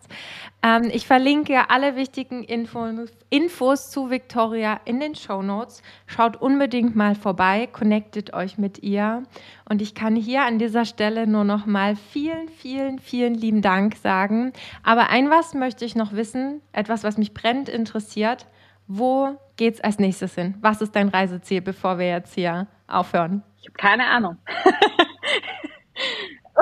[0.62, 5.82] Ähm, ich verlinke alle wichtigen Infos, Infos zu Victoria in den Show Notes.
[6.06, 9.24] Schaut unbedingt mal vorbei, connectet euch mit ihr.
[9.70, 13.96] Und ich kann hier an dieser Stelle nur noch mal vielen, vielen, vielen lieben Dank
[13.96, 14.52] sagen.
[14.84, 18.48] Aber ein was möchte ich noch wissen, etwas, was mich brennend interessiert.
[18.86, 20.56] Wo geht's als nächstes hin?
[20.60, 23.44] Was ist dein Reiseziel, bevor wir jetzt hier aufhören?
[23.62, 24.38] Ich habe keine Ahnung.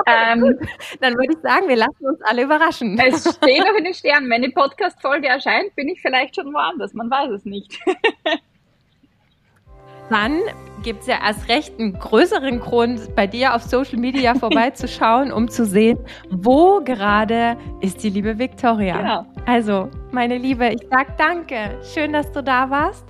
[0.00, 0.58] Okay, ähm,
[1.00, 2.98] Dann würde ich sagen, wir lassen uns alle überraschen.
[2.98, 4.30] Es steht noch in den Sternen.
[4.30, 6.94] Wenn die Podcast-Folge erscheint, bin ich vielleicht schon woanders.
[6.94, 7.80] Man weiß es nicht.
[10.10, 10.40] Dann
[10.82, 15.48] gibt es ja erst recht einen größeren Grund, bei dir auf Social Media vorbeizuschauen, um
[15.48, 15.98] zu sehen,
[16.30, 18.96] wo gerade ist die liebe Victoria.
[18.96, 19.26] Genau.
[19.44, 21.78] Also, meine Liebe, ich sage danke.
[21.92, 23.04] Schön, dass du da warst.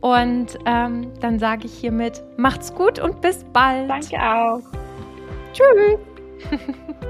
[0.00, 3.90] Und ähm, dann sage ich hiermit, macht's gut und bis bald.
[3.90, 4.62] Danke auch.
[5.52, 5.98] Tschüss.